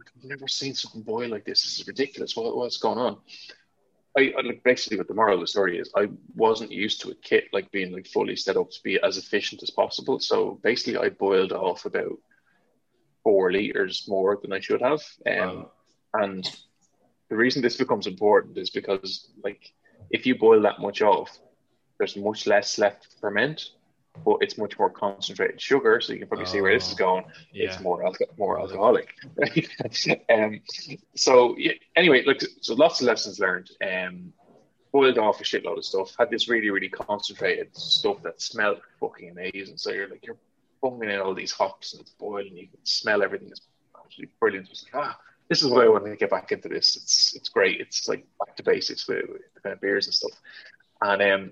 [0.00, 1.62] I've never seen something boil like this.
[1.62, 2.34] This is ridiculous.
[2.34, 3.18] What, what's going on?
[4.16, 5.92] I, I like basically what the moral of the story is.
[5.94, 9.16] I wasn't used to a kit like being like fully set up to be as
[9.16, 10.18] efficient as possible.
[10.18, 12.18] So basically, I boiled off about
[13.22, 15.02] four liters more than I should have.
[15.26, 15.70] Um, wow.
[16.14, 16.56] And
[17.28, 19.72] the reason this becomes important is because, like,
[20.10, 21.38] if you boil that much off,
[21.98, 23.70] there's much less left to ferment,
[24.24, 26.00] but it's much more concentrated sugar.
[26.00, 27.24] So you can probably oh, see where this is oh, going.
[27.52, 27.66] Yeah.
[27.66, 29.14] It's more alco- more alcoholic.
[29.36, 29.68] Right?
[30.32, 30.60] um,
[31.14, 33.70] so yeah, anyway, like, so lots of lessons learned.
[33.82, 34.32] Um,
[34.90, 36.14] boiled off a shitload of stuff.
[36.18, 39.76] Had this really really concentrated stuff that smelled fucking amazing.
[39.76, 40.38] So you're like you're
[40.80, 42.56] bunging in all these hops and it's boiling.
[42.56, 43.48] You can smell everything.
[43.50, 43.60] It's
[43.94, 44.68] absolutely brilliant.
[44.68, 45.18] Just like, ah,
[45.48, 46.96] this is why I wanted to get back into this.
[46.96, 47.80] It's it's great.
[47.80, 50.32] It's like back to basics with, with the kind of beers and stuff.
[51.00, 51.50] And um,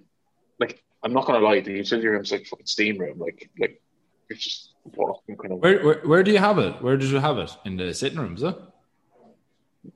[0.60, 3.18] like I'm not gonna lie, the utility room's like fucking steam room.
[3.18, 3.80] Like like
[4.28, 5.58] it's just kind of.
[5.60, 6.82] Where, where where do you have it?
[6.82, 8.34] Where did you have it in the sitting room?
[8.34, 8.56] Is it?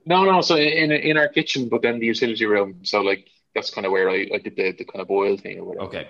[0.07, 0.41] No, no.
[0.41, 2.85] So in in our kitchen, but then the utility room.
[2.85, 5.59] So like that's kind of where I, I did the, the kind of boil thing
[5.59, 5.87] or whatever.
[5.87, 6.09] Okay.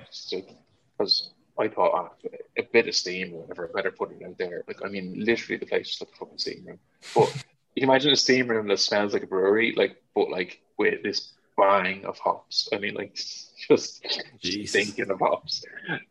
[0.98, 2.28] Because I thought ah,
[2.58, 4.64] a bit of steam or whatever, better put it out there.
[4.68, 6.78] Like I mean, literally the place is like a fucking steam room.
[7.14, 11.02] But you imagine a steam room that smells like a brewery, like but like with
[11.02, 12.68] this bang of hops.
[12.72, 13.14] I mean, like
[13.68, 14.04] just
[14.42, 14.70] Jeez.
[14.70, 15.64] thinking of hops.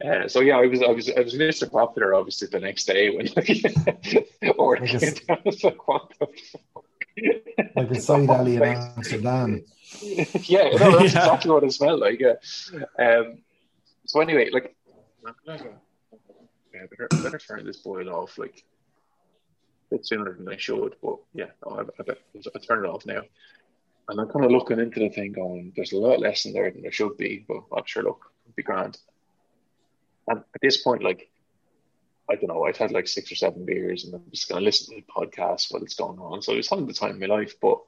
[0.03, 1.69] Uh, so yeah, I was I was I was Mr.
[1.69, 3.27] Popular obviously the next day when
[4.57, 5.05] or like a,
[5.63, 6.27] like what the
[6.73, 6.85] fuck?
[7.75, 9.63] like a side alley in Amsterdam.
[10.01, 11.19] yeah, no, that's yeah.
[11.21, 12.19] exactly what it smelled like.
[12.19, 12.35] Yeah.
[12.97, 13.39] Um,
[14.05, 14.75] so anyway, like,
[15.45, 15.57] yeah,
[16.73, 18.37] better, better turn this boil off.
[18.37, 18.63] Like,
[19.89, 20.95] bit sooner than I should.
[21.01, 23.21] But yeah, I, I, I turn it off now.
[24.07, 26.71] And I'm kind of looking into the thing going, there's a lot less in there
[26.71, 28.97] than there should be, but I'm sure, look, it'll be grand.
[30.27, 31.29] And at this point, like,
[32.29, 34.65] I don't know, I'd had like six or seven beers and I'm just going to
[34.65, 36.41] listen to the podcast while it's going on.
[36.41, 37.81] So I was having the time of my life, but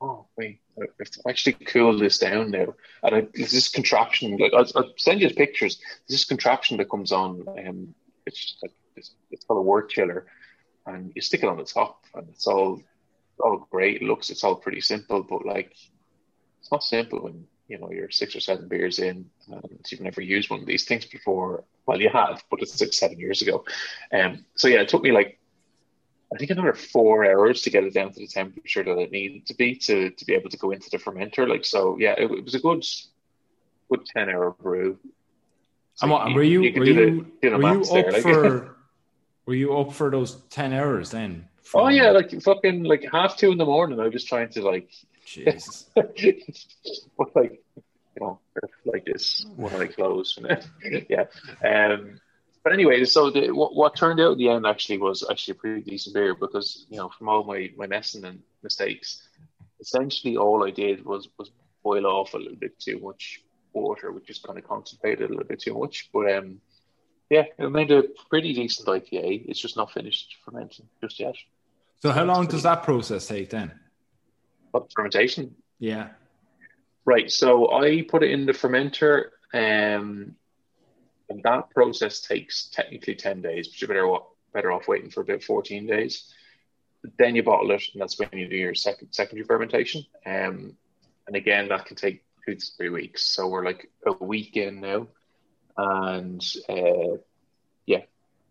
[0.00, 2.74] oh, wait, I have to actually cool this down now.
[3.02, 5.78] And I, there's this contraption, like, I'll, I'll send you the pictures.
[6.06, 10.26] There's this contraption that comes on, um, it's like, it's, it's called a wort chiller
[10.94, 12.80] and you stick it on the top, and it's all
[13.38, 14.02] all great.
[14.02, 15.74] It looks it's all pretty simple, but like
[16.60, 20.20] it's not simple when you know you're six or seven beers in and you've never
[20.20, 21.64] used one of these things before.
[21.86, 23.64] Well, you have, but it's six seven years ago.
[24.12, 25.38] Um, so yeah, it took me like
[26.32, 29.46] I think another four hours to get it down to the temperature that it needed
[29.46, 31.48] to be to to be able to go into the fermenter.
[31.48, 32.84] Like so, yeah, it, it was a good
[33.90, 34.98] good ten hour brew.
[35.94, 38.76] So you, were you, you were you, the, were you up there, like, for
[39.50, 41.48] were you up for those ten hours then?
[41.74, 43.98] Oh yeah, like fucking like half two in the morning.
[43.98, 44.88] I was trying to like
[45.26, 45.90] Jesus.
[45.94, 48.38] but like, you know,
[48.84, 50.38] like this one of my clothes.
[51.08, 51.24] yeah.
[51.64, 52.20] Um,
[52.62, 55.60] but anyway, so the, what, what turned out in the end actually was actually a
[55.62, 59.26] pretty decent beer because you know from all my my messing and mistakes,
[59.80, 61.50] essentially all I did was was
[61.82, 63.42] boil off a little bit too much
[63.72, 66.08] water, which just kind of concentrated a little bit too much.
[66.12, 66.60] But um,
[67.30, 69.48] yeah, it made a pretty decent IPA.
[69.48, 71.36] It's just not finished fermenting just yet.
[72.02, 73.70] So how long does that process take then?
[74.72, 75.54] What fermentation?
[75.78, 76.08] Yeah.
[77.04, 77.30] Right.
[77.30, 80.34] So I put it in the fermenter, um,
[81.28, 85.44] and that process takes technically ten days, but you're better better off waiting for about
[85.44, 86.34] fourteen days.
[87.18, 90.04] Then you bottle it, and that's when you do your second secondary fermentation.
[90.26, 90.76] Um,
[91.26, 93.26] and again, that can take two to three weeks.
[93.26, 95.06] So we're like a week in now,
[95.76, 97.16] and uh,
[97.86, 98.02] yeah,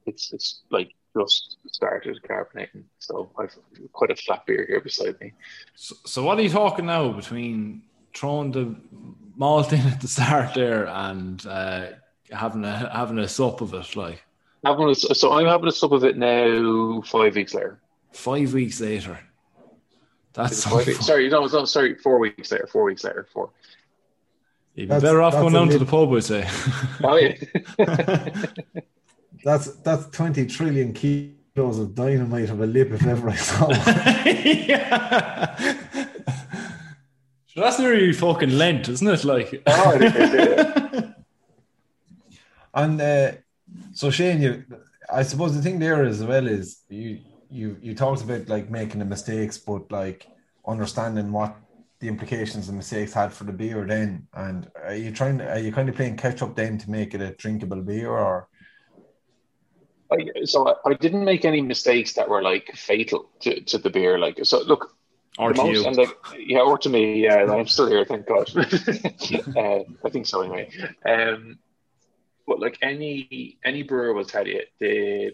[0.06, 2.86] it's it's like just started carbonating.
[3.00, 3.58] So I've
[3.94, 5.34] quite a flat beer here beside me.
[5.76, 7.84] So, so what are you talking now between
[8.16, 8.76] throwing the
[9.36, 11.88] malt in at the start there and uh,
[12.32, 14.24] having a having a sup of it, like
[14.64, 17.02] having a, so I'm having a sup of it now.
[17.02, 17.80] Five weeks later.
[18.12, 19.20] Five weeks later.
[20.34, 22.68] That's so sorry, no, no, sorry, four weeks later.
[22.68, 23.28] Four weeks later.
[23.34, 23.50] Four.
[24.80, 26.48] You'd be better off going down to the pub, I'd say.
[27.04, 27.36] Oh yeah.
[29.44, 33.78] that's that's twenty trillion kilos of dynamite of a lip if ever I saw one.
[34.46, 35.76] yeah.
[37.48, 39.24] So that's nearly fucking Lent, isn't it?
[39.26, 41.04] Like, oh, it is,
[42.74, 43.32] and uh,
[43.92, 44.64] so Shane, you,
[45.12, 47.20] I suppose the thing there as well is you
[47.50, 50.28] you you talked about like making the mistakes, but like
[50.66, 51.58] understanding what
[52.00, 54.28] the implications the mistakes had for the beer then.
[54.34, 55.42] And are you trying?
[55.42, 58.48] Are you kind of playing catch up then to make it a drinkable beer, or?
[60.12, 63.90] I, so I, I didn't make any mistakes that were like fatal to, to the
[63.90, 64.18] beer.
[64.18, 64.96] Like so, look,
[65.38, 65.86] or to you.
[65.86, 67.24] And like, yeah, or to me.
[67.24, 68.06] Yeah, I'm still here.
[68.06, 68.50] Thank God.
[68.58, 70.70] uh, I think so anyway.
[71.06, 71.60] Um,
[72.48, 75.34] but like any any brewer will tell you, the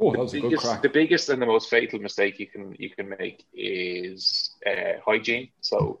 [0.00, 3.44] oh, the biggest, the biggest and the most fatal mistake you can you can make
[3.54, 5.48] is uh, hygiene.
[5.60, 6.00] So,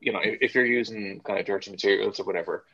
[0.00, 2.64] you know, if, if you're using kind of dirty materials or whatever,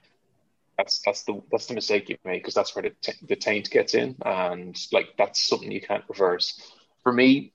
[0.78, 3.70] that's that's the that's the mistake you make because that's where the, t- the taint
[3.70, 6.60] gets in, and like that's something you can't reverse.
[7.02, 7.52] For me,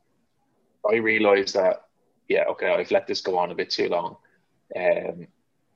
[0.89, 1.84] I realized that
[2.28, 4.18] yeah, okay, I've let this go on a bit too long.
[4.76, 5.28] Um,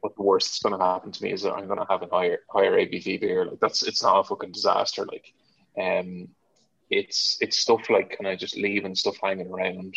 [0.01, 2.01] but the worst that's going to happen to me is that I'm going to have
[2.01, 3.45] a higher higher ABV beer.
[3.45, 5.05] Like that's it's not a fucking disaster.
[5.05, 5.33] Like,
[5.79, 6.29] um,
[6.91, 9.95] it's it's stuff like kind of just leaving stuff hanging around,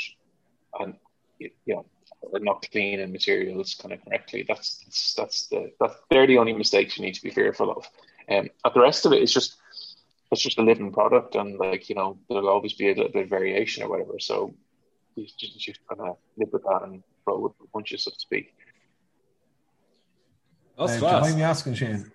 [0.78, 0.94] and
[1.38, 1.84] you know,
[2.32, 4.44] not cleaning materials kind of correctly.
[4.46, 7.84] That's that's that's the that's they're the only mistakes you need to be fearful of.
[8.30, 9.56] Um, and the rest of it is just
[10.30, 13.24] it's just a living product, and like you know, there'll always be a little bit
[13.24, 14.18] of variation or whatever.
[14.20, 14.54] So
[15.16, 18.18] you just, just kind of live with that and roll with the punches, so to
[18.18, 18.54] speak.
[20.78, 22.10] That's uh, mind me asking, Shane,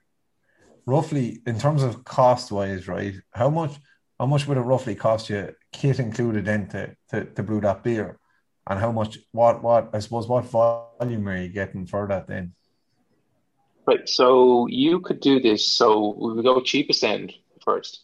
[0.85, 3.15] roughly in terms of cost wise, right?
[3.31, 3.77] How much
[4.19, 7.83] how much would it roughly cost you, kit included, then to, to, to brew that
[7.83, 8.19] beer?
[8.67, 12.53] And how much what what I suppose what volume are you getting for that then?
[13.87, 14.07] Right.
[14.07, 15.65] So you could do this.
[15.65, 17.33] So we would go cheapest end
[17.65, 18.01] first.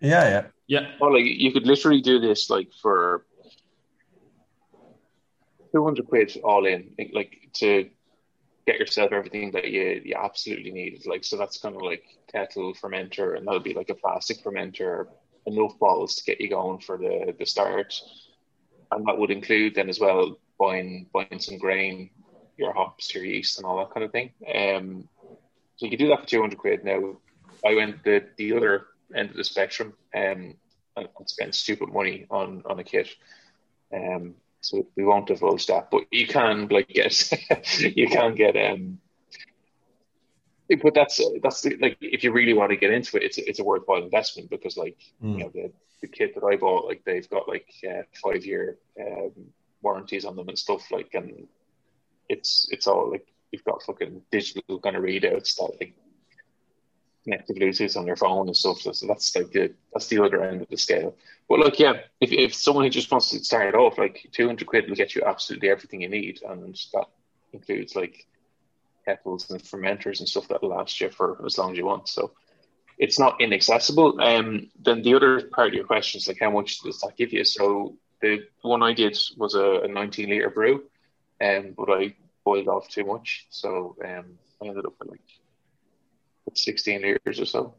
[0.00, 0.46] Yeah, yeah.
[0.66, 0.90] Yeah.
[1.00, 3.24] Well, like you could literally do this like for
[5.72, 7.88] two hundred quid all in, like to
[8.68, 11.06] get yourself everything that you you absolutely need.
[11.12, 15.06] Like so, that's kind of like kettle fermenter, and that'll be like a plastic fermenter,
[15.46, 17.90] enough bottles to get you going for the the start,
[18.92, 22.10] and that would include then as well buying buying some grain,
[22.56, 24.28] your hops, your yeast, and all that kind of thing.
[24.54, 25.08] Um,
[25.76, 26.84] so you can do that for two hundred quid.
[26.84, 27.16] Now,
[27.64, 30.54] I went the the other end of the spectrum, um,
[30.96, 33.08] and, and spent stupid money on on a kit.
[33.92, 34.34] Um,
[34.68, 37.32] so we won't divulge that, but you can like get
[37.96, 38.98] you can get um.
[40.82, 43.60] But that's that's the, like if you really want to get into it, it's it's
[43.60, 45.38] a worthwhile investment because like mm.
[45.38, 48.76] you know the the kit that I bought, like they've got like uh, five year
[49.00, 49.32] um,
[49.80, 51.48] warranties on them and stuff like, and
[52.28, 55.94] it's it's all like you've got fucking digital kind of readouts that like
[57.24, 58.80] connect to Bluetooth on your phone and stuff.
[58.80, 61.14] So that's like the that's the other end of the scale.
[61.48, 64.66] But like, yeah, if if someone who just wants to start off, like two hundred
[64.66, 67.06] quid will get you absolutely everything you need, and that
[67.52, 68.26] includes like
[69.04, 72.08] kettles and fermenters and stuff that'll last you for as long as you want.
[72.08, 72.32] So
[72.98, 74.20] it's not inaccessible.
[74.20, 77.32] Um, then the other part of your question is like, how much does that give
[77.32, 77.44] you?
[77.44, 80.84] So the one I did was a, a 19 liter brew,
[81.40, 82.14] um, but I
[82.44, 84.24] boiled off too much, so um,
[84.60, 85.20] I ended up with like
[86.54, 87.74] 16 years or so.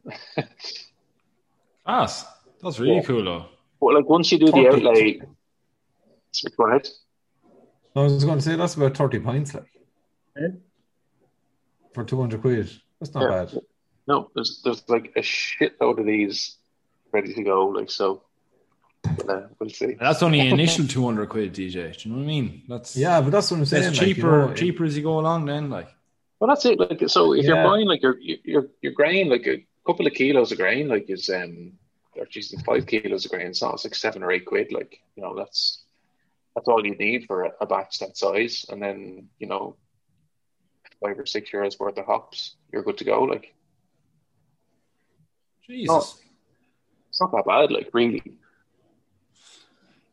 [1.85, 2.25] Class.
[2.61, 3.01] That's really Yeah.
[3.03, 3.45] cool, though.
[3.81, 4.67] But like once you do the Thirty.
[4.87, 5.21] outlay,
[6.31, 6.87] so go ahead.
[7.95, 9.63] I was going to say that's about thirty pints, like
[10.37, 10.47] Yeah.
[11.93, 12.69] for two hundred quid.
[12.99, 13.45] That's not Yeah.
[13.45, 13.59] bad.
[14.07, 16.57] No, there's there's like a shitload of these
[17.13, 17.67] ready to go.
[17.67, 18.23] Like so,
[19.29, 19.95] uh, we'll see.
[19.97, 21.95] That's only initial 200 quid, DJ.
[21.97, 22.63] Do you know what I mean?
[22.67, 23.85] That's Yeah, but that's what I'm saying.
[23.85, 25.45] It's like, you cheaper, know, cheaper as you go along.
[25.45, 25.87] Then, like,
[26.39, 26.79] Well, that's it.
[26.79, 27.55] Like so, if Yeah.
[27.55, 31.09] you're buying like your your your grain, like a couple of kilos of grain, like
[31.09, 31.73] is um,
[32.15, 34.71] or geez, five kilos of grain, so it's like seven or eight quid.
[34.71, 35.83] Like you know, that's
[36.55, 39.75] that's all you need for a, a batch that size, and then you know,
[41.03, 43.23] five or six euros worth of hops, you're good to go.
[43.23, 43.53] Like
[45.65, 46.21] Jesus.
[47.09, 47.71] it's not that bad.
[47.71, 48.23] Like really.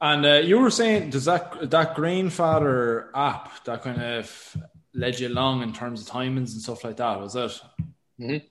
[0.01, 4.57] And uh, you were saying, does that that Grainfather app that kind of
[4.97, 7.21] led you along in terms of timings and stuff like that?
[7.21, 7.61] Was it?
[8.21, 8.43] Mhm.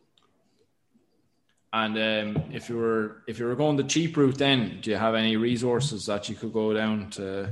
[1.74, 1.98] And
[2.38, 5.14] um, if you were if you were going the cheap route, then do you have
[5.16, 7.50] any resources that you could go down to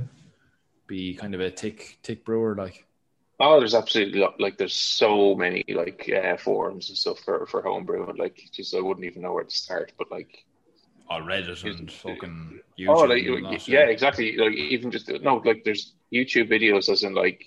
[0.86, 2.86] be kind of a tick tick brewer like?
[3.40, 8.16] Oh, there's absolutely like there's so many like uh, forums and stuff for for homebrewing.
[8.16, 9.92] Like, just I wouldn't even know where to start.
[9.98, 10.44] But like,
[11.10, 12.88] Or Reddit and fucking YouTube.
[12.88, 13.88] oh, like and that yeah, shit.
[13.90, 14.36] exactly.
[14.38, 17.44] Like even just no, like there's YouTube videos as in like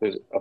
[0.00, 0.40] there's a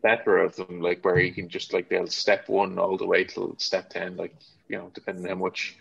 [0.00, 0.80] plethora of them.
[0.80, 4.16] Like where you can just like they'll step one all the way till step ten.
[4.16, 4.34] Like
[4.68, 5.76] you know, depending on how much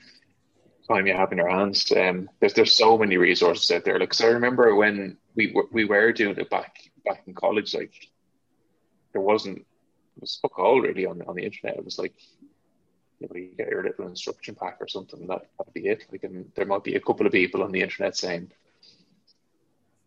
[0.88, 1.92] time you have in your hands.
[1.92, 4.00] Um, there's there's so many resources out there.
[4.00, 7.74] Like, I remember when we were, we were doing it back back in college.
[7.74, 7.94] Like,
[9.14, 11.78] there wasn't it was fuck all really on on the internet.
[11.78, 12.14] It was like
[13.20, 15.28] you, know, you get your little instruction pack or something.
[15.28, 16.06] That that'd be it.
[16.12, 18.52] Like, and there might be a couple of people on the internet saying,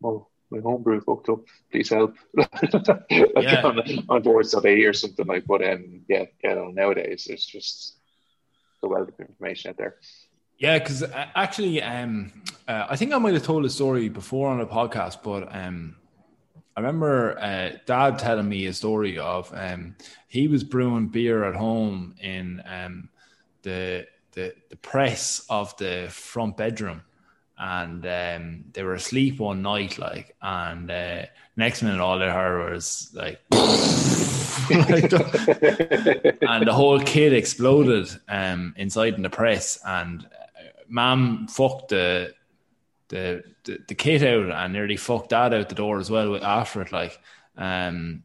[0.03, 1.41] "Oh, my homebrew fucked up.
[1.71, 3.63] Please help." like Yeah.
[3.65, 5.47] on, on boards.ie or something like.
[5.47, 6.55] But um, yeah, yeah.
[6.55, 7.97] no, Nowadays, there's just
[8.81, 9.97] so wealth of information out there.
[10.59, 11.03] Yeah, because
[11.35, 12.33] actually, um,
[12.69, 15.97] uh, I think I might have told a story before on a podcast, but um,
[16.77, 19.97] I remember uh, Dad telling me a story of um,
[20.29, 23.09] he was brewing beer at home in um,
[23.63, 27.03] the, the the press of the front bedroom,
[27.63, 32.73] and um, they were asleep one night, like, and uh, next minute all they heard
[32.73, 33.39] was like.
[34.71, 34.89] and
[36.67, 42.33] the whole kid exploded um, inside in the press, and uh, mom fucked the,
[43.09, 46.81] the the the kid out and nearly fucked dad out the door as well after
[46.81, 46.93] it.
[46.93, 47.21] Like,
[47.59, 48.23] um,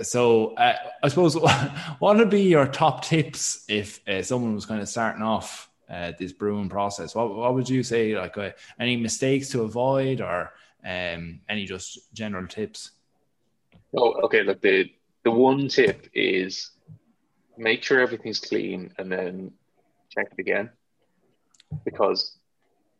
[0.00, 1.36] so uh, I suppose
[1.98, 6.12] what would be your top tips if uh, someone was kind of starting off uh,
[6.18, 7.14] this brewing process?
[7.14, 8.16] What what would you say?
[8.18, 10.52] Like, uh, any mistakes to avoid, or
[10.84, 12.90] um, any just general tips?
[13.96, 14.42] Oh, okay.
[14.42, 14.90] Look, the
[15.22, 16.70] the one tip is
[17.56, 19.52] make sure everything's clean and then
[20.10, 20.70] check it again,
[21.84, 22.36] because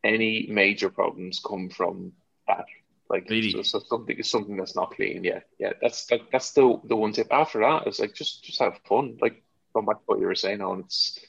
[0.03, 2.13] any major problems come from
[2.47, 2.65] that.
[3.09, 3.51] Like Really?
[3.51, 5.23] so, so something something that's not clean.
[5.23, 5.73] Yeah, yeah.
[5.81, 7.27] That's that, that's the the one tip.
[7.31, 9.17] After that, it's like just just have fun.
[9.21, 9.43] Like
[9.73, 11.19] going back to what you were saying on it's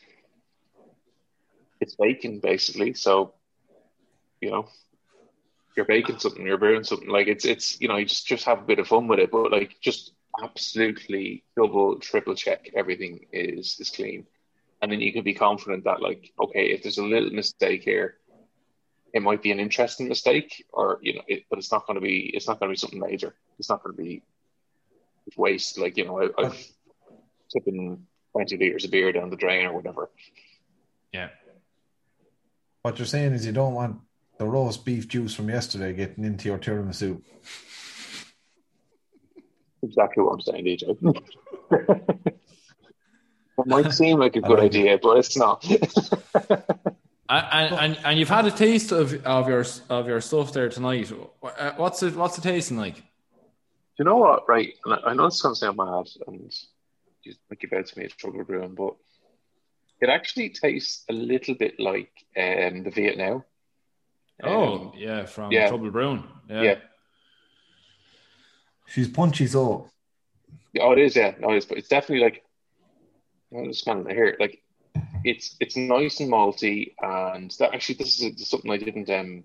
[1.80, 2.94] it's baking basically.
[2.94, 3.34] So
[4.40, 4.68] you know
[5.76, 7.08] you're baking something, you're brewing something.
[7.08, 9.30] Like it's it's you know you just just have a bit of fun with it,
[9.30, 10.12] but like just
[10.42, 14.26] absolutely double triple check everything is is clean,
[14.80, 18.16] and then you can be confident that like okay if there's a little mistake here,
[19.12, 22.00] it might be an interesting mistake, or you know, it, but it's not going to
[22.00, 23.34] be it's not going to be something major.
[23.58, 24.22] It's not going to be
[25.36, 25.78] waste.
[25.78, 26.66] Like you know, I, I've
[27.52, 30.10] tipping twenty liters of beer down the drain or whatever.
[31.12, 31.28] Yeah.
[32.86, 33.98] What you're saying is you don't want
[34.38, 37.20] the roast beef juice from yesterday getting into your tiramisu.
[39.82, 41.24] Exactly what I'm saying, DJ.
[43.58, 45.66] it might seem like a good idea, but it's not.
[47.28, 51.10] And, and and you've had a taste of, of your of your stuff there tonight.
[51.42, 53.02] Uh, What's it What's the tasting like?
[53.98, 54.48] you know what?
[54.48, 56.54] Right, I, I know it's going to sound mad, and
[57.24, 58.94] you think about to me it's trouble brewing, but
[60.00, 63.44] it actually tastes a little bit like um, the Vietnam.
[64.42, 65.68] Oh yeah, from yeah.
[65.68, 66.24] Trouble Brewing.
[66.48, 66.62] Yeah.
[66.62, 66.78] Yeah.
[68.86, 69.88] She's punchy so.
[70.78, 71.16] Oh, it is.
[71.16, 71.66] Yeah, no, it is.
[71.66, 72.44] But it's definitely like
[73.56, 74.36] I'm just smelling it here.
[74.38, 74.62] Like
[75.24, 79.44] it's it's nice and malty, and that actually this is something I didn't um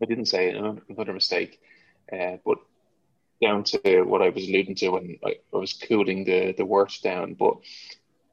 [0.00, 1.60] I didn't say another, another mistake,
[2.12, 2.58] uh, but
[3.40, 6.98] down to what I was alluding to when I, I was cooling the the wort
[7.02, 7.56] down, but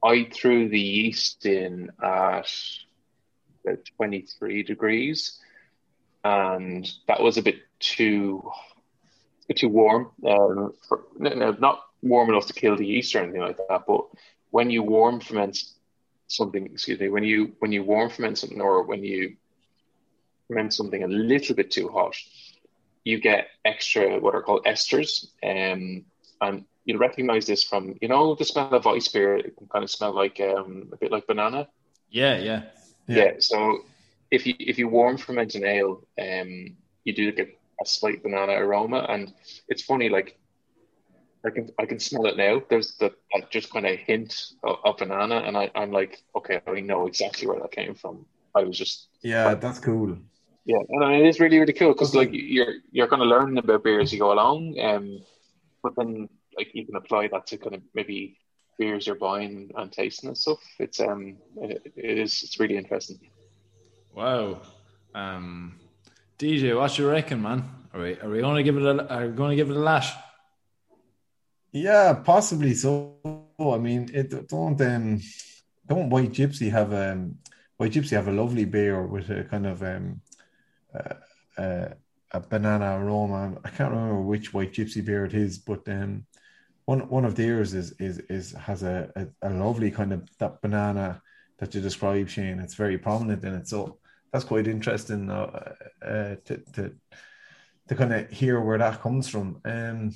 [0.04, 2.50] I threw the yeast in at
[3.64, 5.38] about 23 degrees,
[6.24, 8.50] and that was a bit too
[9.54, 10.10] too warm.
[10.26, 13.84] Um, for, no, no, not warm enough to kill the yeast or anything like that.
[13.86, 14.06] But
[14.50, 15.58] when you warm ferment
[16.26, 19.36] something, excuse me, when you when you warm ferment something or when you
[20.48, 22.16] ferment something a little bit too hot,
[23.04, 26.04] you get extra what are called esters, um,
[26.40, 29.36] and you'll recognize this from you know the smell of weiss beer.
[29.36, 31.68] It can kind of smell like um, a bit like banana.
[32.10, 32.62] Yeah, yeah,
[33.06, 33.16] yeah.
[33.16, 33.80] yeah so
[34.30, 38.52] if you if you warm ferment an ale, um, you do get a slight banana
[38.52, 39.32] aroma, and
[39.68, 40.38] it's funny like
[41.44, 42.62] I can I can smell it now.
[42.68, 46.60] There's the like just kind of hint of, of, banana, and I, I'm like, okay,
[46.66, 48.24] I know exactly where that came from.
[48.54, 50.16] I was just yeah, like, that's cool.
[50.64, 53.28] Yeah, and I mean, it is really really cool because like you're you're kind of
[53.28, 55.20] learning about beer as you go along, um,
[55.82, 58.38] but then like you can apply that to kind of maybe
[58.78, 60.60] beers you're buying and tasting and stuff.
[60.78, 63.18] It's um, it, it is it's really interesting.
[64.14, 64.60] Wow,
[65.14, 65.78] um,
[66.38, 67.64] DJ, what you reckon, man?
[67.94, 69.76] Are we are we going to give it a are we going to give it
[69.76, 70.12] a lash?
[71.72, 73.16] Yeah, possibly so.
[73.58, 75.20] I mean, it don't um,
[75.86, 77.38] don't White Gypsy have um
[77.76, 80.20] White Gypsy have a lovely beer with a kind of um
[80.94, 81.14] uh,
[81.60, 81.88] uh,
[82.30, 83.58] a banana aroma.
[83.64, 86.26] I can't remember which White Gypsy beer it is, but um
[86.84, 90.60] one one of theirs is is is has a, a, a lovely kind of that
[90.62, 91.20] banana
[91.58, 92.58] that you describe, Shane.
[92.58, 93.98] It's very prominent in it, so
[94.32, 95.74] that's quite interesting uh,
[96.04, 96.92] uh, to to
[97.88, 99.60] to kind of hear where that comes from.
[99.64, 100.12] Um,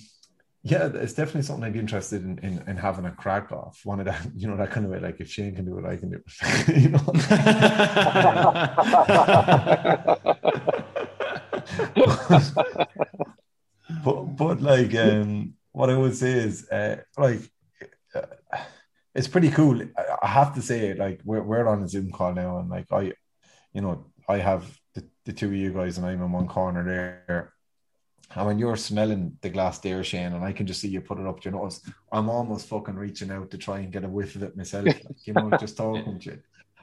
[0.63, 3.83] yeah, it's definitely something I'd be interested in, in, in having a crack off.
[3.85, 4.99] One of that, you know, that kind of way.
[4.99, 6.25] Like if Shane can do it, I can do it.
[6.83, 6.99] you know.
[14.05, 15.46] but but like um,
[15.77, 17.43] what I would say is uh, like
[18.15, 18.59] uh,
[19.15, 19.81] it's pretty cool.
[20.23, 23.13] I have to say, like we're we're on a Zoom call now, and like I,
[23.75, 24.63] you know, I have
[24.95, 27.53] the, the two of you guys, and I'm in one corner there
[28.35, 31.19] and when you're smelling the glass there, Shane, and I can just see you put
[31.19, 34.09] it up to your nose, I'm almost fucking reaching out to try and get a
[34.09, 36.39] whiff of it myself, like, you know, just talking to you.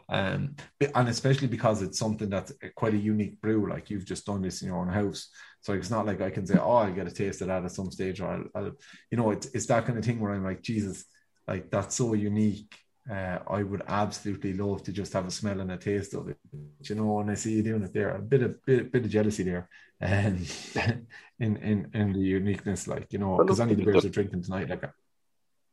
[0.10, 0.56] Um,
[0.96, 4.62] and especially because it's something that's quite a unique brew, like you've just done this
[4.62, 5.30] in your own house.
[5.64, 7.72] So it's not like I can say, oh, I'll get a taste of that at
[7.72, 8.72] some stage, or I'll, I'll
[9.10, 11.06] you know, it's, it's that kind of thing where I'm like, Jesus,
[11.48, 12.78] like that's so unique
[13.10, 16.38] uh, I would absolutely love to just have a smell and a taste of it.
[16.82, 19.12] you know, And I see you doing it there, a bit of bit, bit of
[19.12, 20.40] jealousy there, and
[21.40, 24.44] in in in the uniqueness, like you know, because any of the beers are drinking
[24.44, 24.90] tonight, like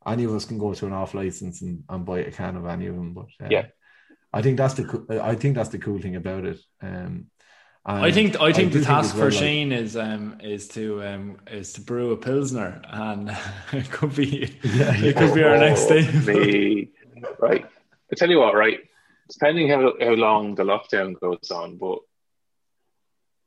[0.07, 2.67] any of us can go to an off license and, and buy a can of
[2.67, 3.15] any of them.
[3.15, 3.67] But uh, yeah,
[4.33, 6.59] I think that's the I think that's the cool thing about it.
[6.83, 7.27] Um,
[7.85, 11.03] I think I think I the task well, for like, Shane is um is to
[11.03, 13.31] um is to brew a pilsner, and
[13.73, 16.91] it could be yeah, it could be our next day
[17.39, 17.67] right?
[18.13, 18.81] I tell you what, right?
[19.31, 21.99] Depending how, how long the lockdown goes on, but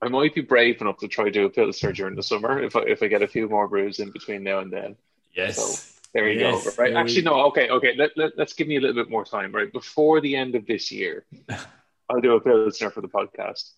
[0.01, 2.75] I might be brave enough to try to do a pilsner during the summer if
[2.75, 4.95] I, if I get a few more brews in between now and then.
[5.33, 5.57] Yes.
[5.57, 6.75] So there you yes.
[6.75, 6.81] go.
[6.81, 6.93] Right.
[6.93, 7.45] Actually, no.
[7.47, 7.69] Okay.
[7.69, 7.95] Okay.
[7.97, 9.51] Let, let, let's give me a little bit more time.
[9.51, 11.25] Right before the end of this year,
[12.09, 13.71] I'll do a pilsner for the podcast.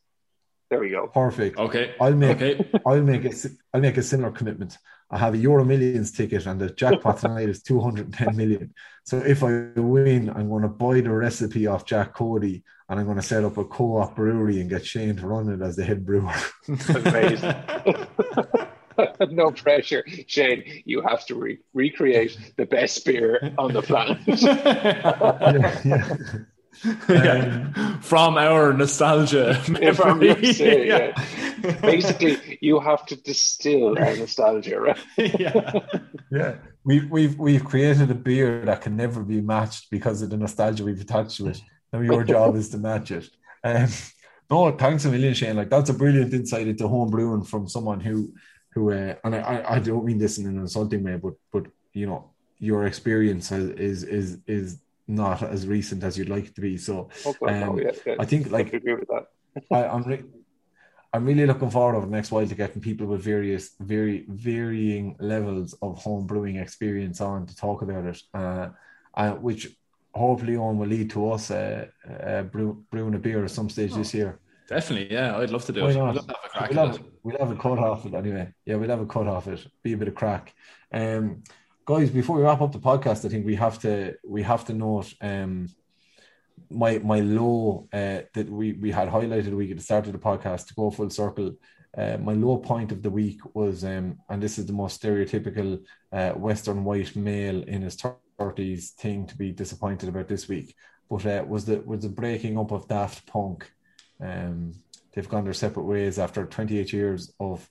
[0.76, 1.08] There we go.
[1.08, 1.58] Perfect.
[1.58, 1.96] Okay.
[2.02, 2.42] I'll make.
[2.42, 2.70] Okay.
[2.86, 3.32] I'll make a.
[3.74, 4.78] I'll make a similar commitment.
[5.10, 8.74] I have a Euro Millions ticket, and the jackpot tonight is two hundred ten million.
[9.06, 13.06] So if I win, I'm going to buy the recipe off Jack Cody, and I'm
[13.06, 15.86] going to set up a co-op brewery and get Shane to run it as the
[15.86, 16.34] head brewer.
[16.90, 17.56] Amazing.
[19.30, 20.84] no pressure, Shane.
[20.84, 24.18] You have to re- recreate the best beer on the planet.
[24.26, 26.18] yeah, yeah.
[27.10, 27.72] Yeah.
[27.76, 29.56] Um, from our nostalgia.
[29.96, 31.14] From your, yeah.
[31.64, 31.72] yeah.
[31.82, 34.98] Basically, you have to distill our nostalgia, right?
[35.18, 35.80] yeah.
[36.32, 36.56] Yeah.
[36.84, 40.84] We've we've we've created a beer that can never be matched because of the nostalgia
[40.84, 41.62] we've attached to it.
[41.92, 43.30] Now your job is to match it.
[43.64, 43.90] Um,
[44.50, 45.56] no, thanks a million, Shane.
[45.56, 48.34] Like that's a brilliant insight into home brewing from someone who
[48.74, 52.06] who uh, and I, I don't mean this in an insulting way, but but you
[52.06, 56.78] know your experience is is is not as recent as you'd like it to be.
[56.78, 58.16] So okay, um, no, yeah, yeah.
[58.20, 58.74] I think like
[59.72, 60.24] I, am re-
[61.14, 65.16] I'm really looking forward over the next while to getting people with various very varying
[65.20, 68.70] levels of home brewing experience on to talk about it, uh,
[69.14, 69.76] uh, which
[70.14, 71.88] hopefully on will lead to us uh,
[72.26, 74.40] uh, brew, brewing a beer at some stage oh, this year.
[74.68, 75.96] Definitely, yeah, I'd love to do Why it.
[75.96, 76.16] Not?
[76.16, 78.52] We'll have, we'll, have, we'll have a cut off it anyway.
[78.66, 79.66] Yeah, we'll have a cut off it.
[79.84, 80.54] Be a bit of crack.
[80.92, 81.44] Um,
[81.86, 84.74] guys, before we wrap up the podcast, I think we have to we have to
[84.74, 85.68] note um
[86.70, 90.14] my my low uh, that we we had highlighted a week at the start of
[90.14, 91.56] the podcast to go full circle.
[91.96, 95.82] Uh, my low point of the week was, um, and this is the most stereotypical
[96.12, 97.96] uh, Western white male in his
[98.38, 100.76] thirties thing to be disappointed about this week,
[101.10, 103.72] but uh, was the was the breaking up of Daft Punk.
[104.20, 104.74] Um,
[105.14, 107.70] they've gone their separate ways after 28 years of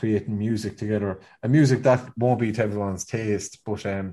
[0.00, 1.10] creating music together.
[1.42, 4.06] A music that won't be to everyone's taste, but um,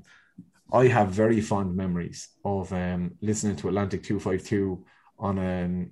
[0.72, 4.84] I have very fond memories of um, listening to Atlantic 252
[5.20, 5.86] on a,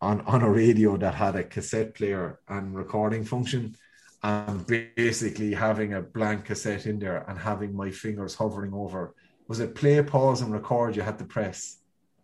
[0.00, 3.74] on, on a radio that had a cassette player and recording function.
[4.22, 4.66] and
[4.96, 9.14] basically having a blank cassette in there and having my fingers hovering over
[9.48, 11.58] was it play, pause, and record you had to press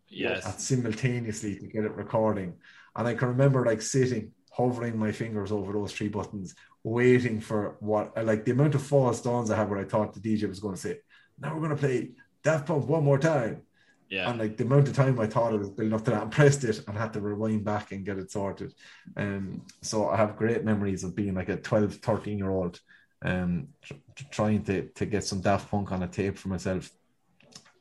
[0.09, 0.43] Yes.
[0.67, 2.55] simultaneously to get it recording.
[2.97, 7.77] And I can remember like sitting, hovering my fingers over those three buttons, waiting for
[7.81, 10.61] what like the amount of false dawns I had where I thought the DJ was
[10.61, 10.99] going to say,
[11.39, 12.11] Now we're going to play
[12.43, 13.63] Daft Punk one more time.
[14.09, 14.29] Yeah.
[14.29, 16.33] And like the amount of time I thought it was building up to that and
[16.39, 18.75] pressed it and had to rewind back and get it sorted.
[19.17, 22.81] Um, so I have great memories of being like a 12, 13 year old
[23.25, 23.95] um, tr-
[24.31, 26.91] trying to, to get some Daft Punk on a tape for myself.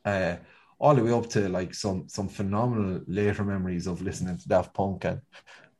[0.04, 0.36] Uh,
[0.78, 4.72] all the way up to like some some phenomenal later memories of listening to Daft
[4.72, 5.20] Punk and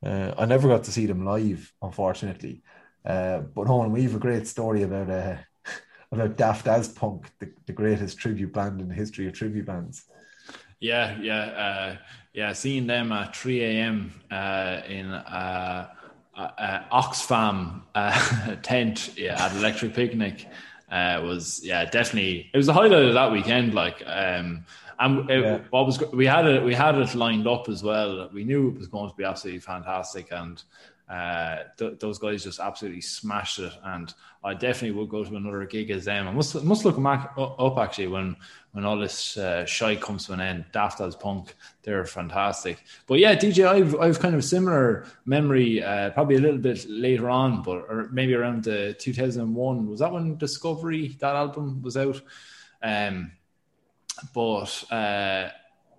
[0.05, 2.63] uh, I never got to see them live, unfortunately.
[3.05, 5.37] Uh, but Owen, we have a great story about uh,
[6.11, 10.05] about Daft as Punk, the, the greatest tribute band in the history of tribute bands.
[10.79, 11.95] Yeah, yeah, uh,
[12.33, 12.53] yeah.
[12.53, 14.11] Seeing them at 3 a.m.
[14.31, 15.87] Uh, in uh,
[16.35, 20.47] uh, Oxfam uh, tent yeah, at Electric Picnic
[20.91, 23.73] uh, was yeah definitely it was the highlight of that weekend.
[23.73, 24.65] Like, um,
[25.01, 25.59] and it, Yeah.
[25.71, 28.29] what was we had it we had it lined up as well.
[28.33, 30.61] We knew it was going to be absolutely fantastic, and
[31.09, 33.73] uh, th- those guys just absolutely smashed it.
[33.83, 34.13] And
[34.45, 36.27] I definitely would go to another gig as them.
[36.27, 38.37] I must must look back up actually when
[38.71, 40.63] when all this uh, shy comes to an end.
[40.71, 41.53] Daft as Punk,
[41.83, 42.81] they're fantastic.
[43.07, 45.83] But yeah, DJ, I've I've kind of a similar memory.
[45.83, 49.89] Uh, probably a little bit later on, but or maybe around the 2001.
[49.89, 52.21] Was that when Discovery that album was out?
[52.81, 53.31] Um,
[54.33, 55.49] but uh,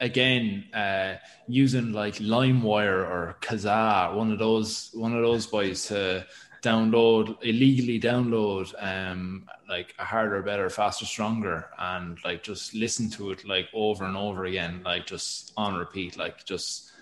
[0.00, 1.14] again, uh,
[1.48, 6.26] using like LimeWire or Kazaa, one of those one of those boys to
[6.62, 13.30] download illegally download um like a harder, better, faster, stronger, and like just listen to
[13.30, 16.92] it like over and over again, like just on repeat, like just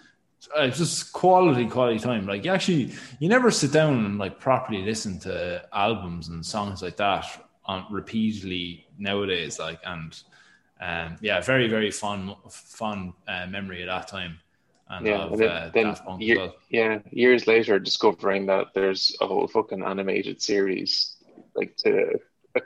[0.57, 2.27] uh, just quality, quality time.
[2.27, 6.81] Like you actually, you never sit down and like properly listen to albums and songs
[6.81, 7.27] like that
[7.65, 9.59] on repeatedly nowadays.
[9.59, 10.17] Like and
[10.81, 14.39] um, yeah, very very fun fun uh, memory at that time.
[14.89, 16.55] And Yeah, of and then, uh, then Daft Punk as year- well.
[16.71, 21.17] yeah, years later, discovering that there's a whole fucking animated series
[21.55, 21.91] like to
[22.57, 22.59] a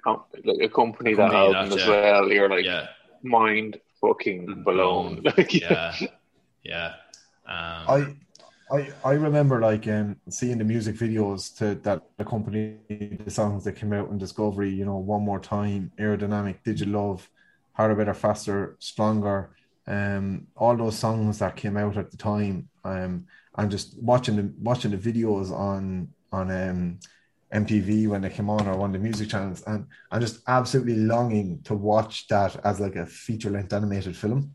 [0.44, 1.90] like accompany that Accompany album that, as yeah.
[1.90, 2.32] well.
[2.32, 2.88] You're like Yeah,
[3.22, 5.22] mind fucking blown.
[5.36, 5.94] Like, yeah,
[6.62, 6.94] yeah.
[7.46, 8.16] Um, I
[8.72, 13.72] I I remember like um seeing the music videos to that accompany the songs that
[13.76, 17.28] came out in Discovery, you know, one more time, aerodynamic, digital love,
[17.74, 19.54] harder, better, faster, stronger,
[19.86, 23.26] um, all those songs that came out at the time, um,
[23.56, 26.98] and just watching the watching the videos on on um
[27.52, 30.96] MTV when they came on or one of the music channels, and I'm just absolutely
[30.96, 34.54] longing to watch that as like a feature length animated film.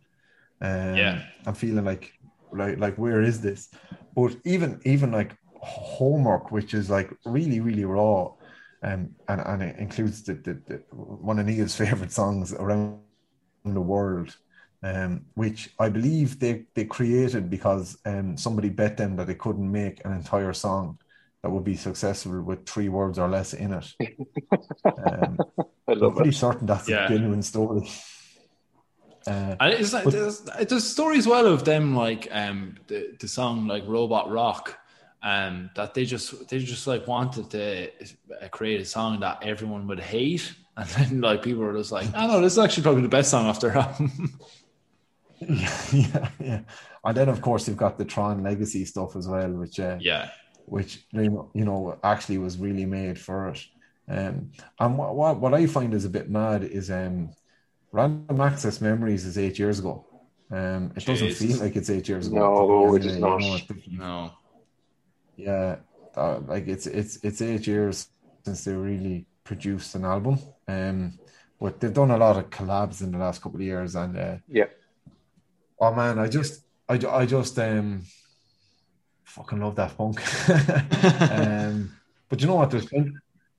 [0.62, 1.22] Um, Yeah.
[1.46, 2.12] I'm feeling like
[2.52, 3.70] like like where is this?
[4.16, 8.34] But even even like homework, which is like really really raw,
[8.84, 13.00] um, and and it includes the, the, the one of Neil's favorite songs around
[13.64, 14.36] the world,
[14.84, 19.72] um, which I believe they they created because um somebody bet them that they couldn't
[19.72, 20.98] make an entire song
[21.44, 23.88] that would be successful with three words or less in it.
[24.86, 25.38] Um,
[25.88, 26.36] I I'm pretty it.
[26.36, 27.06] certain that's Yeah.
[27.06, 27.90] a genuine story.
[29.27, 32.76] Uh, And it's like But- there's, there's a story as well of them like um
[32.88, 34.77] the, the song like Robot Rock
[35.22, 37.90] um that they just they just like wanted to
[38.41, 42.08] uh, create a song that everyone would hate and then like people were just like
[42.16, 44.40] oh no this is actually probably the best song off their album
[45.42, 46.62] yeah, yeah.
[47.04, 50.32] And then of course you've got the Tron Legacy stuff as well, which uh, yeah
[50.66, 53.66] which you know, actually was really made for it.
[54.08, 57.32] Um, and what, what what I find is a bit mad is um,
[57.92, 60.06] Random Access Memories is eight years ago.
[60.52, 62.38] Um, it doesn't feel like it's eight years ago.
[62.38, 63.40] No, it Anyway, is you not.
[63.40, 64.32] know, no
[65.38, 65.78] yeah,
[66.16, 68.10] uh, like it's it's it's eight years
[68.44, 70.38] since they really produced an album.
[70.68, 71.18] Um,
[71.60, 74.38] but they've done a lot of collabs in the last couple of years, and uh,
[74.48, 74.70] Yeah.
[75.84, 76.54] oh man, I just
[76.88, 78.04] I, ju- I just um
[79.36, 80.18] fucking love that funk.
[81.38, 81.92] um,
[82.30, 82.70] but you know what?
[82.72, 83.12] There's plenty,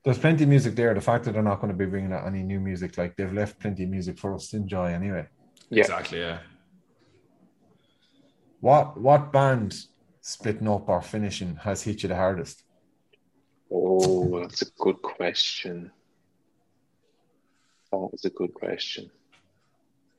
[0.04, 0.94] there's plenty of music there.
[0.94, 3.32] The fact that they're not going to be bringing out any new music, like they've
[3.42, 5.26] left plenty of music for us to enjoy anyway.
[5.72, 5.80] Yeah.
[5.84, 6.38] exactly yeah
[8.60, 9.70] What what band
[10.20, 12.62] splitting up or finishing has hit you the hardest?
[13.70, 15.92] Oh, that's a good question.
[17.90, 19.10] That was a good question.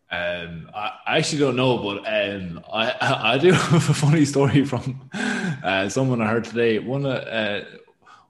[0.09, 2.95] Um, I, I actually don't know, but um, I
[3.33, 6.79] I do have a funny story from uh, someone I heard today.
[6.79, 7.63] One uh,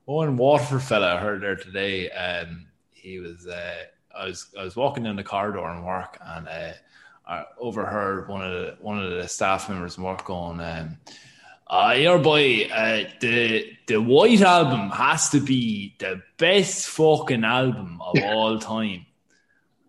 [0.06, 2.10] one Waterford fella I heard there today.
[2.12, 3.84] Um, he was uh,
[4.16, 6.74] I was I was walking down the corridor in work, and uh,
[7.28, 10.98] I overheard one of the one of the staff members in work going, um,
[11.72, 18.02] Uh, your boy, uh, the the White Album has to be the best fucking album
[18.02, 19.06] of all time.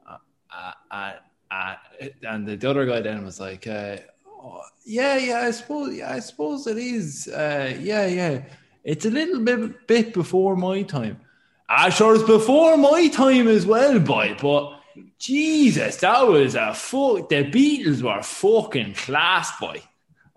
[0.09, 0.19] Uh,
[0.55, 1.13] uh, uh,
[1.51, 1.75] uh,
[2.23, 3.97] and the other guy then was like, uh,
[4.29, 7.27] oh, "Yeah, yeah, I suppose, yeah, I suppose it is.
[7.27, 8.43] Uh, yeah, yeah,
[8.85, 11.19] it's a little bit bit before my time.
[11.69, 14.37] Ah, sure, it's before my time as well, boy.
[14.41, 14.79] But
[15.19, 17.29] Jesus, that was a fuck.
[17.29, 19.83] The Beatles were fucking class, boy."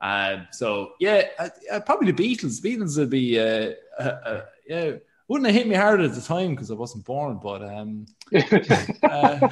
[0.05, 2.61] Um, so yeah, uh, uh, probably the Beatles.
[2.61, 4.91] Beatles would be uh, uh, uh, yeah.
[5.27, 8.05] Wouldn't have hit me hard at the time because I wasn't born, but um,
[8.35, 9.49] uh,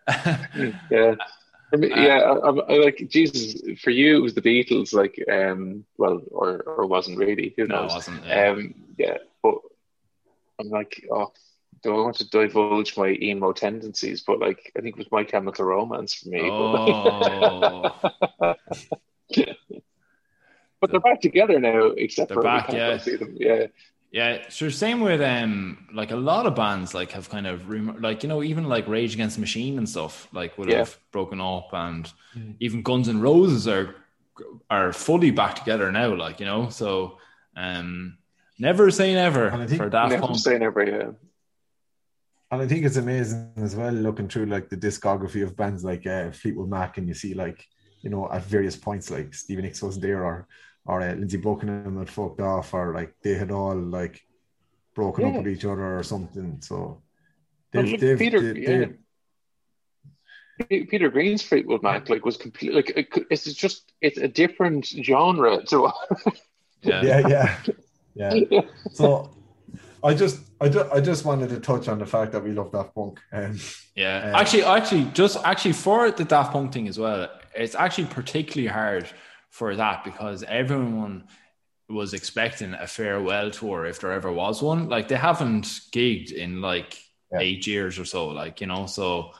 [0.88, 1.14] yeah.
[1.72, 3.60] I mean, yeah, I, I, like Jesus.
[3.82, 4.94] For you, it was the Beatles.
[4.94, 7.52] Like, um, well, or or wasn't really.
[7.56, 7.90] Who knows?
[7.90, 8.24] No, wasn't.
[8.24, 8.50] Yeah.
[8.50, 9.56] Um, yeah, but
[10.60, 11.32] I'm like, oh,
[11.82, 14.22] do I want to divulge my emo tendencies?
[14.24, 16.42] But like, I think it was My Chemical Romance for me.
[16.44, 17.90] Oh.
[20.80, 22.90] but they're back together now, except They're for back, yeah.
[22.90, 23.36] go see them.
[23.38, 23.66] Yeah,
[24.12, 24.70] Yeah, sure.
[24.70, 28.28] Same with um, like a lot of bands like have kind of rem- like you
[28.28, 30.78] know even like Rage Against the Machine and stuff like would Yeah.
[30.78, 32.10] have broken up, and
[32.60, 33.96] even Guns N' Roses are
[34.68, 36.14] are fully back together now.
[36.14, 37.18] Like you know, so
[37.56, 38.18] um,
[38.58, 40.38] never say never And I think- for Daft never Punk.
[40.38, 40.84] say never.
[40.84, 41.10] Yeah.
[42.50, 46.06] And I think it's amazing as well looking through like the discography of bands like
[46.06, 47.66] uh, Fleetwood Mac, and you see like
[48.04, 50.46] you know at various points like Stevie Nicks wasn't there, or
[50.84, 54.20] or uh, Lindsey Buckingham had fucked off, or like they had all like
[54.94, 56.58] broken up with each other or something.
[56.60, 57.02] So
[57.72, 58.68] they've, look, they've, Peter- they- yeah.
[58.86, 58.92] they-
[60.68, 64.86] Pe- Peter Green's Fleetwood Mac like was completely like it it's just it's a different
[64.86, 65.90] genre to
[66.82, 67.02] Yeah.
[67.02, 67.60] yeah, yeah,
[68.50, 68.60] yeah.
[68.92, 69.30] So
[70.04, 72.70] I just, I just, I just wanted to touch on the fact that we love
[72.70, 73.18] Daft Punk.
[73.32, 73.58] Um,
[73.96, 78.06] Yeah, Uh, actually, actually, just actually for the Daft Punk thing as well, it's actually
[78.06, 79.08] particularly hard
[79.50, 81.24] for that because everyone
[81.88, 84.88] was expecting a farewell tour if there ever was one.
[84.88, 86.98] Like they haven't gigged in like
[87.32, 87.40] Yeah.
[87.40, 88.86] eight years or so, like you know.
[88.86, 89.32] So,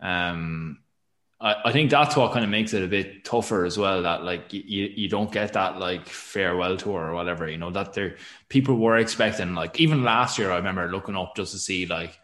[0.00, 0.78] um,
[1.40, 4.02] I, I think that's what kind of makes it a bit tougher as well.
[4.02, 7.48] That like you, you you don't get that like farewell tour or whatever.
[7.48, 8.16] You know that there
[8.48, 10.50] people were expecting like even last year.
[10.52, 12.18] I remember looking up just to see like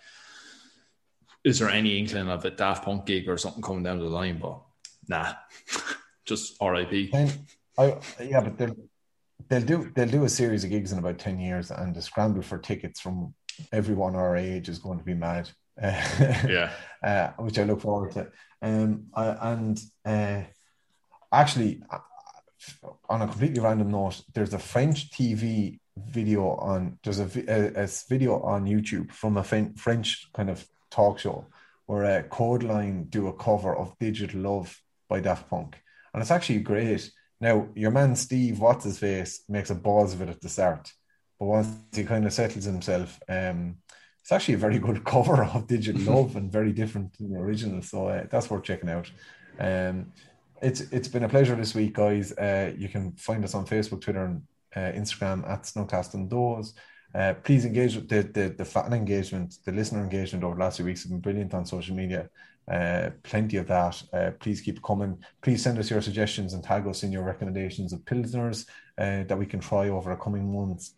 [1.44, 4.38] is there any inkling of a Daft Punk gig or something coming down the line?
[4.38, 4.60] But
[5.08, 5.34] nah,
[6.24, 7.14] just RIP.
[7.78, 8.76] I yeah, but they'll
[9.48, 12.42] they'll do they'll do a series of gigs in about ten years, and the scramble
[12.42, 13.34] for tickets from
[13.72, 15.50] everyone our age is going to be mad.
[15.80, 16.72] Yeah.
[17.04, 18.32] uh, which I look forward to.
[18.60, 20.42] Um, I, and uh,
[21.32, 21.98] actually, uh,
[23.08, 27.88] on a completely random note, there's a French TV video on there's a, a, a
[28.08, 31.46] video on YouTube from a Fen- French kind of talk show
[31.86, 35.80] where a uh, Kodaline do a cover of Digital Love by Daft Punk,
[36.12, 37.10] and it's actually great.
[37.40, 40.92] Now, your man Steve, what's his face, makes a balls of it at the start,
[41.38, 43.76] but once he kind of settles himself, um,
[44.20, 47.80] it's actually a very good cover of Digital Love and very different to the original.
[47.82, 49.10] So uh, that's worth checking out.
[49.58, 50.12] Um,
[50.60, 52.32] it's it's been a pleasure this week, guys.
[52.32, 54.42] Uh, you can find us on Facebook, Twitter, and
[54.74, 56.74] uh, Instagram at Snowcast and Doors.
[57.14, 60.76] Uh, please engage with the, the the fan engagement, the listener engagement over the last
[60.76, 62.28] few weeks has been brilliant on social media.
[62.70, 64.02] Uh, plenty of that.
[64.12, 65.18] Uh, please keep coming.
[65.42, 68.66] Please send us your suggestions and tag us in your recommendations of pilsners
[68.98, 70.94] uh, that we can try over the coming months.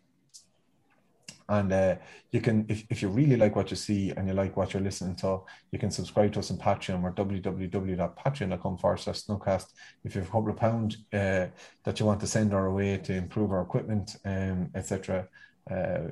[1.47, 1.95] And uh,
[2.31, 4.81] you can, if, if you really like what you see and you like what you're
[4.81, 5.41] listening to,
[5.71, 7.01] you can subscribe to us on Patreon.
[7.01, 9.65] We're www.patreon.com forward slash snowcast.
[10.05, 11.47] If you have a couple of pounds uh,
[11.83, 15.27] that you want to send our way to improve our equipment, um, etc.,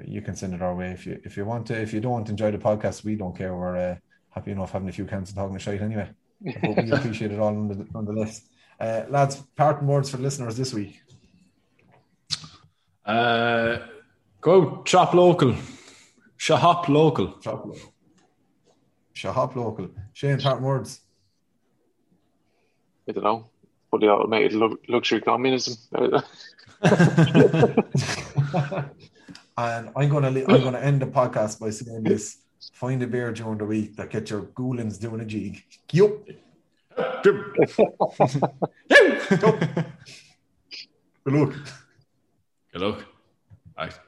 [0.06, 0.92] you can send it our way.
[0.92, 3.56] If you if you want to, if you don't enjoy the podcast, we don't care.
[3.56, 3.98] We're
[4.30, 6.10] happy enough having a few cans and talking to shite anyway.
[6.62, 8.48] But we appreciate it all on the, on the list.
[8.80, 11.02] Uh, lads, parting words for listeners this week.
[13.06, 13.80] Uh,
[14.40, 15.56] go shop local,
[16.38, 17.42] shop local.
[17.42, 17.94] Shop local.
[19.14, 19.90] Shop local.
[20.14, 21.02] Shane, parting words.
[23.08, 23.50] I don't know.
[23.90, 24.54] Fully automated
[24.88, 25.76] luxury communism.
[29.60, 32.38] And I'm gonna li- I'm gonna end the podcast by saying this:
[32.74, 35.64] find a beer during the week that gets your goolins doing a jig.
[35.92, 36.26] Yup.
[37.24, 37.36] Good
[41.26, 41.54] luck.
[42.72, 43.06] Good luck.
[43.78, 44.00] Right.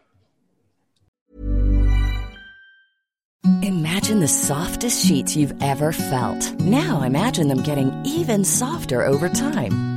[3.64, 6.60] Imagine the softest sheets you've ever felt.
[6.60, 9.91] Now imagine them getting even softer over time.